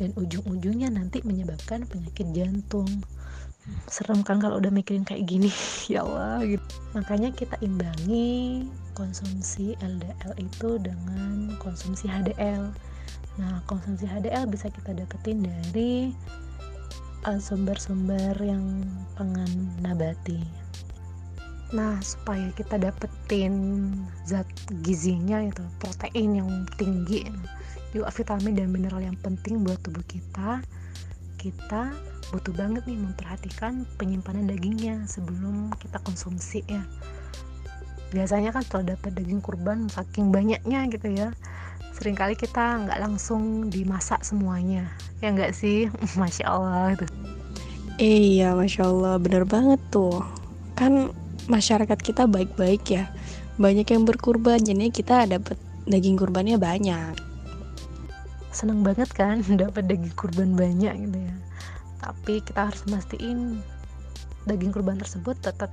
Dan 0.00 0.10
ujung-ujungnya 0.18 0.90
nanti 0.90 1.20
menyebabkan 1.22 1.86
penyakit 1.86 2.26
jantung. 2.32 2.88
Serem 3.88 4.20
kan 4.26 4.42
kalau 4.42 4.58
udah 4.58 4.72
mikirin 4.72 5.06
kayak 5.06 5.28
gini? 5.28 5.52
Ya 5.92 6.02
Allah 6.02 6.40
gitu. 6.42 6.64
Makanya 6.96 7.30
kita 7.36 7.60
imbangi 7.60 8.64
konsumsi 8.96 9.76
LDL 9.82 10.32
itu 10.38 10.80
dengan 10.80 11.52
konsumsi 11.60 12.08
HDL 12.08 12.72
nah 13.34 13.58
konsumsi 13.66 14.06
HDL 14.06 14.46
bisa 14.46 14.70
kita 14.70 14.94
dapetin 14.94 15.42
dari 15.42 16.14
sumber-sumber 17.24 18.36
uh, 18.36 18.44
yang 18.44 18.84
pangan 19.16 19.48
nabati 19.80 20.64
Nah, 21.74 21.98
supaya 22.06 22.54
kita 22.54 22.78
dapetin 22.78 23.90
zat 24.22 24.46
gizinya 24.86 25.42
itu, 25.42 25.58
protein 25.82 26.38
yang 26.38 26.50
tinggi, 26.78 27.26
juga 27.90 28.14
vitamin 28.14 28.54
dan 28.54 28.70
mineral 28.70 29.02
yang 29.02 29.18
penting 29.18 29.66
buat 29.66 29.82
tubuh 29.82 30.06
kita, 30.06 30.62
kita 31.34 31.90
butuh 32.30 32.54
banget 32.54 32.86
nih 32.86 32.94
memperhatikan 32.94 33.82
penyimpanan 33.98 34.46
dagingnya 34.46 35.02
sebelum 35.10 35.74
kita 35.82 35.98
konsumsi 36.06 36.62
ya. 36.70 36.86
Biasanya 38.14 38.54
kan 38.54 38.62
setelah 38.62 38.94
dapat 38.94 39.18
daging 39.18 39.42
kurban 39.42 39.90
saking 39.90 40.30
banyaknya 40.30 40.86
gitu 40.94 41.10
ya, 41.10 41.34
sering 41.94 42.18
kali 42.18 42.34
kita 42.34 42.84
nggak 42.84 42.98
langsung 42.98 43.70
dimasak 43.70 44.26
semuanya, 44.26 44.90
ya 45.22 45.30
nggak 45.30 45.54
sih? 45.54 45.86
Masya 46.20 46.44
Allah 46.50 46.98
itu. 46.98 47.06
Iya, 47.94 48.58
masya 48.58 48.90
Allah, 48.90 49.22
bener 49.22 49.46
banget 49.46 49.78
tuh. 49.94 50.18
Kan 50.74 51.14
masyarakat 51.48 51.98
kita 52.00 52.24
baik-baik 52.24 52.82
ya 52.88 53.04
banyak 53.60 53.86
yang 53.86 54.02
berkurban 54.02 54.58
jadi 54.58 54.90
kita 54.90 55.28
dapat 55.28 55.54
daging 55.84 56.16
kurbannya 56.16 56.56
banyak 56.56 57.14
seneng 58.50 58.80
banget 58.80 59.10
kan 59.12 59.44
dapat 59.62 59.86
daging 59.86 60.14
kurban 60.16 60.56
banyak 60.56 60.94
gitu 61.06 61.18
ya 61.20 61.34
tapi 62.00 62.40
kita 62.42 62.72
harus 62.72 62.82
mastiin 62.88 63.60
daging 64.48 64.72
kurban 64.72 64.98
tersebut 64.98 65.36
tetap 65.40 65.70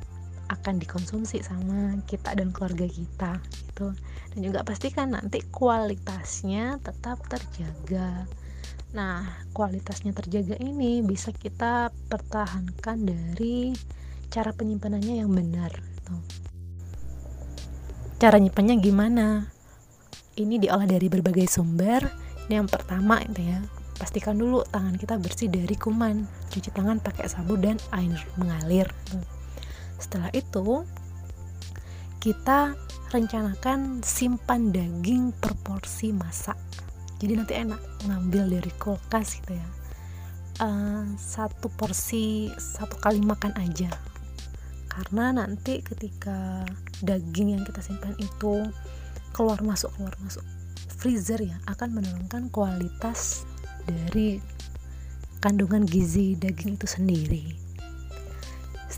akan 0.51 0.83
dikonsumsi 0.83 1.39
sama 1.39 1.95
kita 2.03 2.35
dan 2.35 2.51
keluarga 2.51 2.83
kita 2.83 3.39
gitu. 3.39 3.95
Dan 4.35 4.39
juga 4.43 4.67
pastikan 4.67 5.15
nanti 5.15 5.39
kualitasnya 5.47 6.77
tetap 6.83 7.23
terjaga. 7.31 8.27
Nah 8.91 9.23
kualitasnya 9.55 10.11
terjaga 10.11 10.59
ini 10.59 10.99
bisa 10.99 11.31
kita 11.31 11.89
pertahankan 12.11 13.07
dari 13.07 13.71
cara 14.27 14.51
penyimpanannya 14.51 15.23
yang 15.23 15.31
benar 15.31 15.71
gitu. 15.71 16.15
cara 18.21 18.37
nyimpannya 18.37 18.75
gimana? 18.77 19.27
Ini 20.37 20.61
diolah 20.61 20.85
dari 20.85 21.09
berbagai 21.09 21.49
sumber. 21.49 22.05
Ini 22.45 22.61
yang 22.61 22.69
pertama 22.69 23.17
itu 23.23 23.41
ya. 23.41 23.59
Pastikan 23.97 24.37
dulu 24.37 24.61
tangan 24.69 24.93
kita 24.93 25.17
bersih 25.17 25.49
dari 25.49 25.73
kuman. 25.73 26.29
Cuci 26.53 26.69
tangan 26.69 27.01
pakai 27.01 27.25
sabun 27.25 27.59
dan 27.65 27.77
air 27.97 28.21
mengalir 28.37 28.87
setelah 30.01 30.33
itu 30.33 30.81
kita 32.21 32.73
rencanakan 33.13 34.01
simpan 34.01 34.73
daging 34.73 35.33
per 35.37 35.53
porsi 35.61 36.09
masak. 36.13 36.57
Jadi 37.21 37.33
nanti 37.37 37.53
enak 37.53 37.81
ngambil 38.09 38.57
dari 38.57 38.71
kulkas 38.81 39.41
gitu 39.41 39.53
ya. 39.53 39.67
Uh, 40.61 41.05
satu 41.17 41.69
porsi 41.73 42.49
satu 42.57 42.97
kali 42.97 43.21
makan 43.21 43.53
aja. 43.61 43.89
Karena 44.89 45.33
nanti 45.33 45.85
ketika 45.85 46.65
daging 47.05 47.57
yang 47.57 47.63
kita 47.65 47.81
simpan 47.81 48.17
itu 48.17 48.65
keluar 49.31 49.63
masuk 49.63 49.89
keluar 49.95 50.13
masuk 50.21 50.43
freezer 51.01 51.39
ya 51.41 51.57
akan 51.71 51.97
menurunkan 51.97 52.51
kualitas 52.53 53.47
dari 53.87 54.37
kandungan 55.41 55.87
gizi 55.87 56.37
daging 56.37 56.77
itu 56.77 56.85
sendiri 56.85 57.60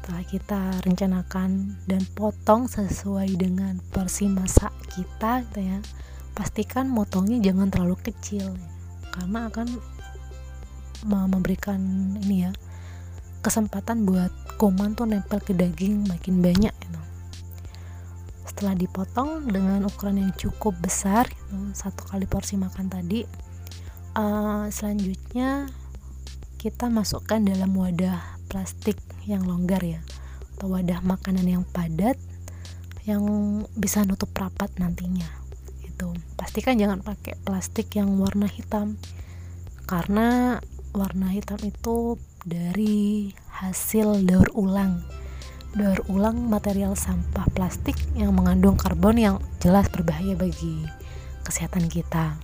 setelah 0.03 0.27
kita 0.27 0.61
rencanakan 0.83 1.79
dan 1.87 2.03
potong 2.11 2.67
sesuai 2.67 3.39
dengan 3.39 3.79
porsi 3.95 4.27
masak 4.27 4.75
kita 4.91 5.47
gitu 5.47 5.63
ya 5.63 5.79
pastikan 6.35 6.91
motongnya 6.91 7.39
jangan 7.39 7.71
terlalu 7.71 7.95
kecil 8.11 8.51
ya, 8.51 8.67
karena 9.15 9.47
akan 9.47 9.79
memberikan 11.07 11.79
ini 12.19 12.43
ya 12.43 12.51
kesempatan 13.47 14.03
buat 14.03 14.27
kuman 14.59 14.91
tuh 14.91 15.07
nempel 15.07 15.39
ke 15.39 15.55
daging 15.55 16.03
makin 16.11 16.43
banyak 16.43 16.75
gitu. 16.75 17.01
setelah 18.43 18.75
dipotong 18.75 19.47
dengan 19.47 19.87
ukuran 19.87 20.19
yang 20.19 20.35
cukup 20.35 20.75
besar 20.83 21.31
gitu, 21.31 21.71
satu 21.71 22.11
kali 22.11 22.27
porsi 22.27 22.59
makan 22.59 22.91
tadi 22.91 23.23
uh, 24.19 24.67
selanjutnya 24.67 25.71
kita 26.59 26.91
masukkan 26.91 27.39
dalam 27.39 27.71
wadah 27.71 28.19
plastik 28.51 28.99
yang 29.27 29.43
longgar 29.47 29.83
ya 29.83 29.99
atau 30.57 30.71
wadah 30.71 31.01
makanan 31.03 31.45
yang 31.47 31.63
padat 31.65 32.15
yang 33.03 33.23
bisa 33.75 34.07
nutup 34.07 34.31
rapat 34.35 34.71
nantinya 34.79 35.27
itu 35.83 36.13
pastikan 36.39 36.79
jangan 36.79 37.03
pakai 37.03 37.35
plastik 37.43 37.91
yang 37.99 38.15
warna 38.19 38.47
hitam 38.47 38.95
karena 39.83 40.59
warna 40.93 41.33
hitam 41.33 41.59
itu 41.65 42.21
dari 42.45 43.33
hasil 43.49 44.23
daur 44.27 44.49
ulang. 44.53 45.01
Daur 45.73 46.05
ulang 46.05 46.37
material 46.37 46.93
sampah 46.93 47.49
plastik 47.57 47.97
yang 48.13 48.37
mengandung 48.37 48.77
karbon 48.77 49.17
yang 49.17 49.35
jelas 49.57 49.89
berbahaya 49.89 50.37
bagi 50.37 50.85
kesehatan 51.41 51.89
kita. 51.89 52.37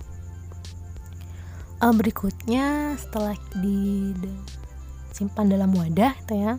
Uh, 1.80 1.94
berikutnya 1.96 2.98
setelah 3.00 3.38
disimpan 5.10 5.50
dalam 5.50 5.70
wadah 5.74 6.14
itu 6.24 6.34
ya. 6.38 6.56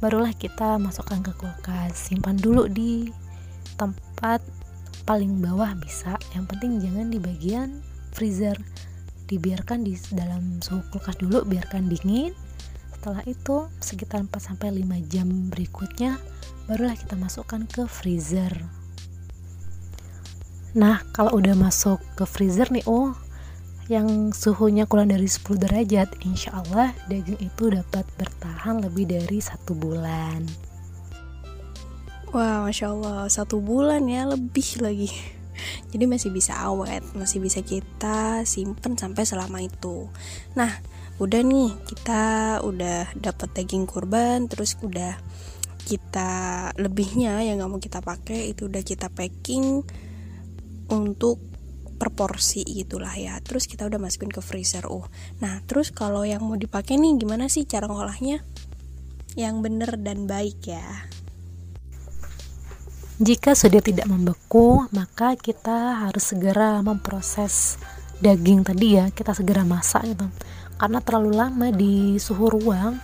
Barulah 0.00 0.32
kita 0.32 0.80
masukkan 0.80 1.20
ke 1.20 1.36
kulkas. 1.36 1.92
Simpan 2.08 2.40
dulu 2.40 2.70
di 2.70 3.12
tempat 3.76 4.40
paling 5.04 5.42
bawah 5.42 5.76
bisa. 5.76 6.16
Yang 6.32 6.56
penting 6.56 6.70
jangan 6.80 7.06
di 7.12 7.18
bagian 7.20 7.84
freezer. 8.14 8.56
Dibiarkan 9.28 9.84
di 9.84 9.94
dalam 10.16 10.64
suhu 10.64 10.80
kulkas 10.94 11.20
dulu 11.20 11.44
biarkan 11.44 11.92
dingin. 11.92 12.32
Setelah 12.96 13.24
itu 13.24 13.68
sekitar 13.80 14.24
4 14.24 14.36
5 14.36 14.76
jam 15.08 15.28
berikutnya 15.48 16.20
barulah 16.68 16.94
kita 16.94 17.16
masukkan 17.16 17.64
ke 17.64 17.88
freezer. 17.88 18.52
Nah 20.76 21.02
kalau 21.10 21.40
udah 21.40 21.56
masuk 21.58 21.98
ke 22.14 22.28
freezer 22.28 22.68
nih 22.70 22.84
oh 22.86 23.16
yang 23.88 24.34
suhunya 24.34 24.84
kurang 24.84 25.14
dari 25.14 25.26
10 25.26 25.56
derajat 25.56 26.08
insya 26.26 26.60
Allah 26.60 26.92
daging 27.08 27.40
itu 27.40 27.64
dapat 27.70 28.04
bertahan 28.18 28.82
lebih 28.84 29.08
dari 29.08 29.38
satu 29.40 29.72
bulan 29.72 30.44
Wah, 32.30 32.62
Masya 32.62 32.94
Allah, 32.94 33.26
satu 33.26 33.58
bulan 33.58 34.06
ya, 34.06 34.22
lebih 34.22 34.78
lagi. 34.78 35.10
Jadi 35.90 36.06
masih 36.06 36.30
bisa 36.30 36.54
awet, 36.62 37.02
masih 37.18 37.42
bisa 37.42 37.58
kita 37.58 38.46
simpen 38.46 38.94
sampai 38.94 39.26
selama 39.26 39.58
itu. 39.58 40.06
Nah, 40.54 40.70
udah 41.18 41.42
nih, 41.42 41.74
kita 41.90 42.22
udah 42.62 43.10
dapat 43.18 43.50
daging 43.50 43.82
kurban, 43.82 44.46
terus 44.46 44.78
udah 44.78 45.18
kita 45.90 46.30
lebihnya 46.78 47.42
yang 47.42 47.58
nggak 47.58 47.66
mau 47.66 47.82
kita 47.82 47.98
pakai 47.98 48.54
itu 48.54 48.70
udah 48.70 48.86
kita 48.86 49.10
packing 49.10 49.82
untuk 50.86 51.49
per 52.00 52.08
porsi 52.16 52.64
gitulah 52.64 53.12
ya. 53.12 53.36
Terus 53.44 53.68
kita 53.68 53.84
udah 53.84 54.00
masukin 54.00 54.32
ke 54.32 54.40
freezer 54.40 54.88
oh 54.88 55.04
nah 55.44 55.60
terus 55.68 55.92
kalau 55.92 56.24
yang 56.24 56.40
mau 56.40 56.56
dipakai 56.56 56.96
nih 56.96 57.20
gimana 57.20 57.52
sih 57.52 57.68
cara 57.68 57.84
ngolahnya? 57.84 58.40
Yang 59.36 59.56
bener 59.60 59.90
dan 60.00 60.24
baik 60.24 60.64
ya. 60.64 60.88
Jika 63.20 63.52
sudah 63.52 63.84
tidak 63.84 64.08
membeku, 64.08 64.88
maka 64.96 65.36
kita 65.36 66.08
harus 66.08 66.32
segera 66.32 66.80
memproses 66.80 67.76
daging 68.16 68.64
tadi 68.64 68.96
ya, 68.96 69.12
kita 69.12 69.36
segera 69.36 69.60
masak 69.60 70.08
gitu. 70.08 70.24
Karena 70.80 71.04
terlalu 71.04 71.36
lama 71.36 71.68
di 71.68 72.16
suhu 72.16 72.48
ruang 72.48 72.96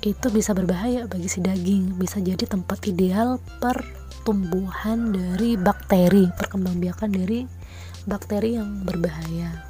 itu 0.00 0.32
bisa 0.32 0.56
berbahaya 0.56 1.04
bagi 1.04 1.28
si 1.28 1.44
daging, 1.44 2.00
bisa 2.00 2.24
jadi 2.24 2.40
tempat 2.48 2.88
ideal 2.88 3.36
pertumbuhan 3.60 5.12
dari 5.12 5.60
bakteri, 5.60 6.32
perkembangbiakan 6.32 7.10
dari 7.12 7.44
bakteri 8.06 8.56
yang 8.60 8.84
berbahaya. 8.84 9.66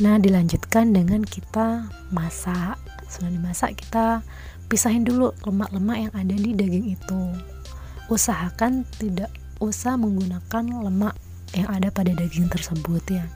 Nah, 0.00 0.16
dilanjutkan 0.16 0.94
dengan 0.94 1.22
kita 1.22 1.86
masak. 2.10 2.80
Setelah 3.06 3.32
dimasak, 3.36 3.76
kita 3.76 4.24
pisahin 4.72 5.04
dulu 5.04 5.36
lemak-lemak 5.44 6.08
yang 6.08 6.12
ada 6.16 6.32
di 6.32 6.56
daging 6.56 6.96
itu 6.96 7.22
usahakan 8.08 8.88
tidak 8.96 9.28
usah 9.60 10.00
menggunakan 10.00 10.64
lemak 10.80 11.12
yang 11.52 11.68
ada 11.68 11.92
pada 11.92 12.16
daging 12.16 12.48
tersebut 12.48 13.04
ya 13.12 13.28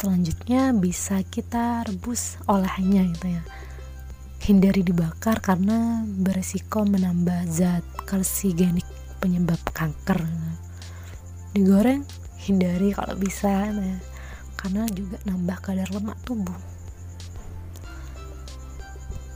selanjutnya 0.00 0.72
bisa 0.72 1.20
kita 1.28 1.84
rebus 1.84 2.40
olahannya 2.48 3.12
gitu 3.12 3.28
ya 3.28 3.42
hindari 4.40 4.80
dibakar 4.80 5.44
karena 5.44 6.08
beresiko 6.08 6.88
menambah 6.88 7.44
zat 7.52 7.84
karsigenik 8.08 8.88
penyebab 9.20 9.60
kanker 9.76 10.24
digoreng 11.52 12.06
hindari 12.44 12.94
kalau 12.94 13.14
bisa. 13.16 13.70
Nah, 13.70 13.98
karena 14.56 14.84
juga 14.92 15.16
nambah 15.26 15.58
kadar 15.64 15.88
lemak 15.90 16.18
tubuh. 16.24 16.56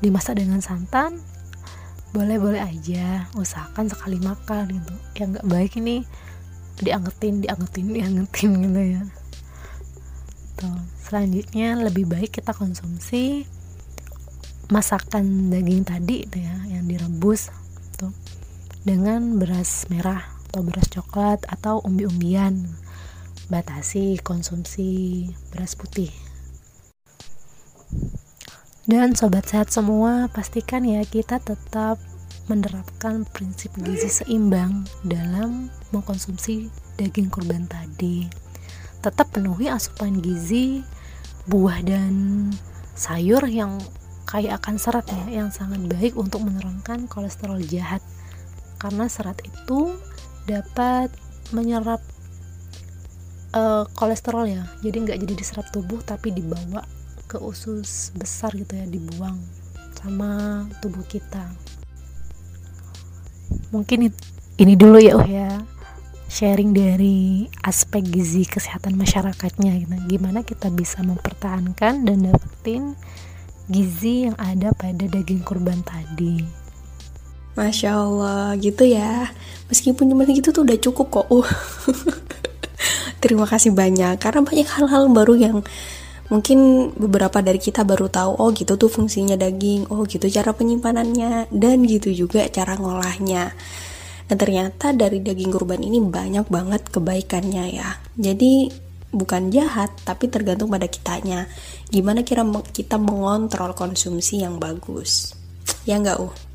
Dimasak 0.04 0.36
dengan 0.40 0.60
santan 0.60 1.20
boleh-boleh 2.14 2.60
aja. 2.60 3.26
Usahakan 3.34 3.90
sekali 3.90 4.20
makan 4.20 4.70
gitu. 4.70 4.94
Yang 5.18 5.28
nggak 5.38 5.46
baik 5.48 5.72
ini 5.80 5.96
diangetin 6.82 7.42
diangetin 7.42 7.86
diangetin 7.94 8.50
gitu 8.62 8.82
ya. 8.98 9.02
Tuh 10.58 10.78
selanjutnya 11.04 11.78
lebih 11.78 12.08
baik 12.08 12.40
kita 12.40 12.56
konsumsi 12.56 13.44
masakan 14.72 15.52
daging 15.52 15.84
tadi 15.84 16.24
itu 16.24 16.40
ya 16.40 16.56
yang 16.72 16.88
direbus 16.88 17.52
tuh 18.00 18.10
dengan 18.80 19.36
beras 19.36 19.84
merah 19.92 20.33
atau 20.54 20.62
beras 20.62 20.86
coklat 20.86 21.42
atau 21.50 21.82
umbi-umbian 21.82 22.70
batasi 23.50 24.22
konsumsi 24.22 25.26
beras 25.50 25.74
putih 25.74 26.14
dan 28.84 29.16
sobat 29.16 29.48
sehat 29.48 29.72
semua, 29.72 30.28
pastikan 30.28 30.84
ya 30.84 31.00
kita 31.08 31.40
tetap 31.40 31.96
menerapkan 32.52 33.24
prinsip 33.32 33.72
gizi 33.80 34.12
seimbang 34.12 34.84
dalam 35.00 35.72
mengkonsumsi 35.88 36.68
daging 37.00 37.32
kurban 37.32 37.64
tadi. 37.64 38.28
Tetap 39.00 39.32
penuhi 39.32 39.72
asupan 39.72 40.20
gizi, 40.20 40.84
buah 41.48 41.80
dan 41.80 42.52
sayur 42.92 43.48
yang 43.48 43.80
kaya 44.28 44.60
akan 44.60 44.76
serat 44.76 45.08
ya, 45.08 45.40
yang 45.40 45.48
sangat 45.48 45.80
baik 45.88 46.12
untuk 46.20 46.44
menurunkan 46.44 47.08
kolesterol 47.08 47.64
jahat. 47.64 48.04
Karena 48.76 49.08
serat 49.08 49.40
itu 49.48 49.96
dapat 50.44 51.10
menyerap 51.52 52.00
uh, 53.56 53.84
kolesterol 53.96 54.48
ya, 54.48 54.64
jadi 54.80 54.96
nggak 55.04 55.18
jadi 55.24 55.34
diserap 55.36 55.66
tubuh 55.72 56.00
tapi 56.04 56.32
dibawa 56.32 56.84
ke 57.24 57.40
usus 57.40 58.12
besar 58.14 58.52
gitu 58.54 58.76
ya 58.76 58.86
dibuang 58.86 59.40
sama 59.96 60.64
tubuh 60.84 61.02
kita. 61.08 61.48
Mungkin 63.72 64.12
ini 64.60 64.74
dulu 64.76 65.00
ya 65.00 65.12
oh 65.16 65.26
ya. 65.26 65.64
Sharing 66.24 66.74
dari 66.74 67.46
aspek 67.62 68.02
gizi 68.02 68.42
kesehatan 68.42 68.98
masyarakatnya 68.98 69.86
gitu. 69.86 69.94
gimana 70.10 70.42
kita 70.42 70.66
bisa 70.66 70.98
mempertahankan 71.06 72.02
dan 72.02 72.26
dapetin 72.26 72.98
gizi 73.70 74.26
yang 74.26 74.34
ada 74.36 74.74
pada 74.74 75.06
daging 75.06 75.46
kurban 75.46 75.86
tadi 75.86 76.63
Masya 77.54 77.90
Allah 77.94 78.58
gitu 78.58 78.82
ya. 78.82 79.30
Meskipun 79.70 80.10
cuma 80.10 80.26
gitu 80.26 80.50
tuh 80.50 80.66
udah 80.66 80.78
cukup 80.78 81.06
kok 81.10 81.26
uh. 81.30 81.48
Terima 83.24 83.48
kasih 83.48 83.72
banyak 83.72 84.20
Karena 84.20 84.44
banyak 84.44 84.68
hal-hal 84.68 85.08
baru 85.08 85.34
yang 85.38 85.56
mungkin 86.28 86.90
beberapa 86.96 87.44
dari 87.44 87.60
kita 87.60 87.84
baru 87.84 88.08
tahu 88.08 88.40
oh 88.40 88.48
gitu 88.56 88.80
tuh 88.80 88.88
fungsinya 88.88 89.36
daging 89.36 89.92
oh 89.92 90.08
gitu 90.08 90.24
cara 90.32 90.56
penyimpanannya 90.56 91.52
dan 91.52 91.78
gitu 91.86 92.10
juga 92.10 92.48
cara 92.50 92.74
ngolahnya. 92.74 93.54
Dan 94.24 94.36
ternyata 94.40 94.96
dari 94.96 95.20
daging 95.20 95.52
kurban 95.52 95.84
ini 95.84 96.00
banyak 96.00 96.48
banget 96.48 96.88
kebaikannya 96.90 97.64
ya. 97.76 98.00
Jadi 98.16 98.72
bukan 99.14 99.52
jahat 99.54 99.94
tapi 100.02 100.26
tergantung 100.26 100.72
pada 100.72 100.90
kitanya. 100.90 101.46
Gimana 101.92 102.26
kira 102.26 102.42
kita 102.72 102.98
mengontrol 102.98 103.76
konsumsi 103.76 104.42
yang 104.42 104.58
bagus. 104.58 105.36
Ya 105.84 106.00
enggak 106.00 106.18
uh 106.18 106.53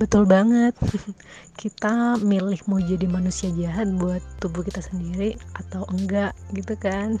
betul 0.00 0.24
banget 0.24 0.72
kita 1.60 2.16
milih 2.24 2.56
mau 2.64 2.80
jadi 2.80 3.04
manusia 3.04 3.52
jahat 3.52 3.92
buat 4.00 4.24
tubuh 4.40 4.64
kita 4.64 4.80
sendiri 4.80 5.36
atau 5.52 5.84
enggak 5.92 6.32
gitu 6.56 6.72
kan 6.80 7.20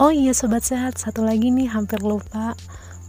Oh 0.00 0.10
iya 0.10 0.34
sobat 0.34 0.66
sehat, 0.66 0.98
satu 0.98 1.22
lagi 1.22 1.54
nih 1.54 1.70
hampir 1.70 2.02
lupa 2.02 2.58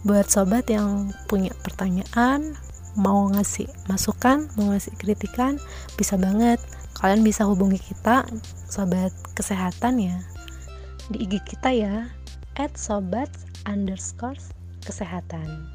buat 0.06 0.30
sobat 0.30 0.70
yang 0.70 1.10
punya 1.26 1.50
pertanyaan, 1.66 2.54
mau 2.94 3.26
ngasih 3.34 3.66
masukan, 3.90 4.46
mau 4.54 4.70
ngasih 4.70 4.94
kritikan, 4.94 5.58
bisa 5.98 6.14
banget. 6.14 6.62
Kalian 6.94 7.26
bisa 7.26 7.50
hubungi 7.50 7.82
kita 7.82 8.22
sobat 8.70 9.10
kesehatan 9.34 9.98
ya 9.98 10.22
di 11.10 11.26
IG 11.26 11.42
kita 11.42 11.74
ya, 11.74 12.06
at 12.54 12.70
sobat 12.78 13.26
underscore 13.66 14.38
kesehatan. 14.86 15.73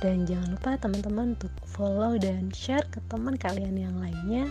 Dan 0.00 0.24
jangan 0.24 0.56
lupa 0.56 0.80
teman-teman 0.80 1.36
untuk 1.36 1.52
follow 1.68 2.16
dan 2.16 2.48
share 2.56 2.88
ke 2.88 3.04
teman 3.12 3.36
kalian 3.36 3.76
yang 3.76 3.96
lainnya 4.00 4.48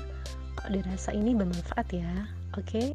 kalau 0.53 0.77
dirasa 0.77 1.09
ini 1.09 1.33
bermanfaat 1.33 1.87
ya. 1.89 2.29
Oke? 2.53 2.65
Okay? 2.69 2.87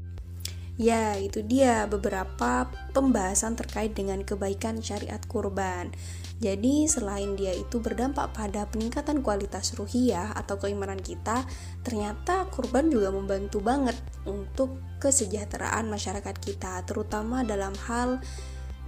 Ya, 0.75 1.15
itu 1.15 1.47
dia 1.47 1.87
beberapa 1.87 2.67
pembahasan 2.91 3.55
terkait 3.55 3.95
dengan 3.95 4.27
kebaikan 4.27 4.83
syariat 4.83 5.23
kurban. 5.31 5.95
Jadi, 6.43 6.91
selain 6.91 7.39
dia 7.39 7.55
itu 7.55 7.79
berdampak 7.79 8.35
pada 8.35 8.67
peningkatan 8.67 9.23
kualitas 9.23 9.71
ruhiyah 9.79 10.35
atau 10.35 10.59
keimanan 10.59 10.99
kita, 10.99 11.47
ternyata 11.87 12.51
kurban 12.51 12.91
juga 12.91 13.15
membantu 13.15 13.63
banget 13.63 13.95
untuk 14.27 14.83
kesejahteraan 14.99 15.87
masyarakat 15.87 16.35
kita, 16.43 16.83
terutama 16.91 17.47
dalam 17.47 17.71
hal 17.87 18.19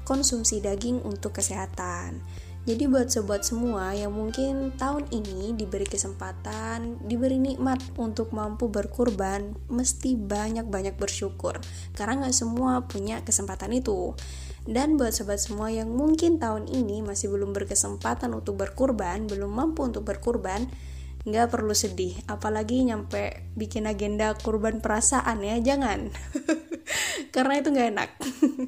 konsumsi 0.02 0.58
daging 0.58 1.06
untuk 1.06 1.38
kesehatan. 1.38 2.18
Jadi 2.66 2.90
buat 2.90 3.06
sobat 3.06 3.46
semua 3.46 3.94
yang 3.94 4.10
mungkin 4.10 4.74
tahun 4.74 5.06
ini 5.14 5.54
diberi 5.54 5.86
kesempatan, 5.86 6.98
diberi 7.06 7.38
nikmat 7.38 7.78
untuk 7.94 8.34
mampu 8.34 8.66
berkurban, 8.66 9.54
mesti 9.70 10.18
banyak-banyak 10.18 10.98
bersyukur. 10.98 11.62
Karena 11.94 12.26
nggak 12.26 12.34
semua 12.34 12.82
punya 12.90 13.22
kesempatan 13.22 13.70
itu. 13.70 14.18
Dan 14.66 14.98
buat 14.98 15.14
sobat 15.14 15.38
semua 15.38 15.70
yang 15.70 15.94
mungkin 15.94 16.42
tahun 16.42 16.66
ini 16.66 17.06
masih 17.06 17.30
belum 17.30 17.54
berkesempatan 17.54 18.34
untuk 18.34 18.58
berkurban, 18.58 19.30
belum 19.30 19.54
mampu 19.54 19.86
untuk 19.86 20.02
berkurban, 20.02 20.66
nggak 21.26 21.50
perlu 21.50 21.74
sedih. 21.74 22.14
Apalagi 22.30 22.86
nyampe 22.86 23.50
bikin 23.58 23.90
agenda 23.90 24.32
kurban 24.38 24.78
perasaan 24.78 25.42
ya, 25.42 25.58
jangan. 25.58 26.08
karena 27.34 27.58
itu 27.58 27.68
nggak 27.74 27.88
enak 27.92 28.10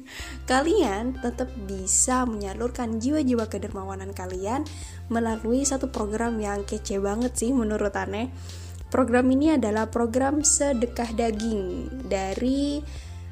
kalian 0.51 1.17
tetap 1.23 1.49
bisa 1.65 2.27
menyalurkan 2.27 2.99
jiwa-jiwa 2.99 3.47
kedermawanan 3.47 4.11
kalian 4.11 4.67
melalui 5.07 5.63
satu 5.63 5.89
program 5.89 6.37
yang 6.37 6.67
kece 6.67 6.99
banget 6.99 7.33
sih 7.33 7.55
menurut 7.55 7.95
aneh 7.95 8.29
program 8.91 9.25
ini 9.31 9.55
adalah 9.55 9.87
program 9.87 10.43
sedekah 10.43 11.15
daging 11.15 11.89
dari 12.05 12.83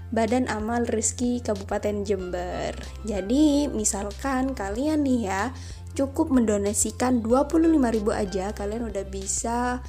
Badan 0.08 0.48
Amal 0.48 0.88
Rizki 0.88 1.44
Kabupaten 1.44 2.08
Jember. 2.08 2.72
Jadi, 3.04 3.68
misalkan 3.68 4.56
kalian 4.56 5.04
nih 5.04 5.28
ya, 5.28 5.52
cukup 5.98 6.30
mendonasikan 6.30 7.26
25.000 7.26 7.74
aja, 8.14 8.54
kalian 8.54 8.86
udah 8.94 9.06
bisa 9.10 9.82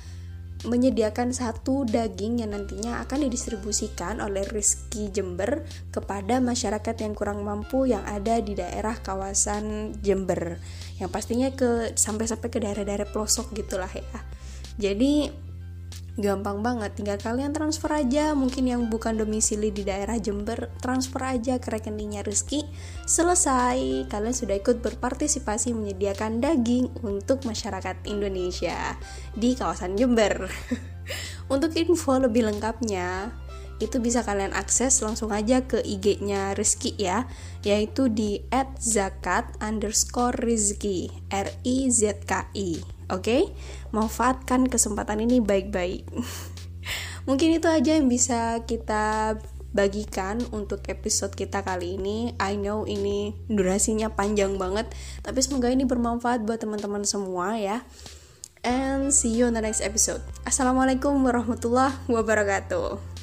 menyediakan 0.66 1.30
satu 1.30 1.86
daging 1.86 2.42
yang 2.42 2.50
nantinya 2.50 2.98
akan 3.06 3.28
didistribusikan 3.28 4.18
oleh 4.18 4.42
Rizky 4.50 5.06
Jember 5.14 5.62
kepada 5.94 6.42
masyarakat 6.42 6.98
yang 6.98 7.14
kurang 7.14 7.46
mampu 7.46 7.86
yang 7.86 8.02
ada 8.02 8.42
di 8.42 8.59
daerah 8.59 8.98
kawasan 8.98 9.94
Jember. 10.02 10.59
Yang 10.98 11.11
pastinya 11.14 11.48
ke 11.54 11.94
sampai-sampai 11.94 12.48
ke 12.50 12.59
daerah-daerah 12.59 13.06
pelosok 13.06 13.54
gitulah 13.54 13.92
ya. 13.92 14.20
Jadi 14.80 15.30
gampang 16.18 16.60
banget 16.66 16.98
tinggal 16.98 17.16
kalian 17.16 17.54
transfer 17.54 17.88
aja. 17.94 18.34
Mungkin 18.34 18.66
yang 18.66 18.90
bukan 18.90 19.14
domisili 19.16 19.70
di 19.70 19.86
daerah 19.86 20.18
Jember 20.18 20.68
transfer 20.82 21.22
aja 21.22 21.62
ke 21.62 21.70
rekeningnya 21.70 22.26
Rizky. 22.26 22.66
Selesai. 23.06 24.10
Kalian 24.10 24.34
sudah 24.34 24.58
ikut 24.58 24.82
berpartisipasi 24.82 25.72
menyediakan 25.72 26.42
daging 26.42 26.90
untuk 27.06 27.46
masyarakat 27.46 28.02
Indonesia 28.10 28.98
di 29.38 29.54
kawasan 29.54 29.94
Jember. 29.94 30.44
Untuk 31.48 31.72
info 31.80 32.20
lebih 32.20 32.44
lengkapnya 32.44 33.32
itu 33.78 34.02
bisa 34.02 34.26
kalian 34.26 34.52
akses 34.52 35.00
langsung 35.00 35.30
aja 35.30 35.62
ke 35.62 35.78
IG-nya 35.80 36.52
Rizky 36.58 36.98
ya 36.98 37.30
yaitu 37.62 38.10
di 38.10 38.42
@zakat 38.76 39.54
underscore 39.62 40.34
Rizky 40.34 41.08
R 41.30 41.48
I 41.62 41.88
Z 41.88 42.26
K 42.26 42.50
I 42.58 42.97
Oke, 43.09 43.24
okay? 43.24 43.42
manfaatkan 43.88 44.68
kesempatan 44.68 45.24
ini 45.24 45.40
baik-baik. 45.40 46.04
Mungkin 47.28 47.56
itu 47.56 47.68
aja 47.68 47.96
yang 47.96 48.09
bisa 48.09 48.64
kita 48.68 49.36
bagikan 49.72 50.40
untuk 50.52 50.84
episode 50.88 51.32
kita 51.36 51.61
kali 51.64 52.00
ini. 52.00 52.32
I 52.40 52.56
know 52.56 52.88
ini 52.88 53.36
durasinya 53.48 54.12
panjang 54.12 54.56
banget, 54.56 54.92
tapi 55.20 55.40
semoga 55.44 55.68
ini 55.68 55.84
bermanfaat 55.84 56.44
buat 56.44 56.61
teman-teman 56.61 57.04
semua 57.04 57.56
ya. 57.56 57.84
And 58.66 59.14
see 59.14 59.32
you 59.32 59.46
on 59.46 59.54
the 59.54 59.62
next 59.62 59.80
episode. 59.80 60.20
Assalamualaikum 60.42 61.14
warahmatullahi 61.22 61.94
wabarakatuh. 62.11 63.17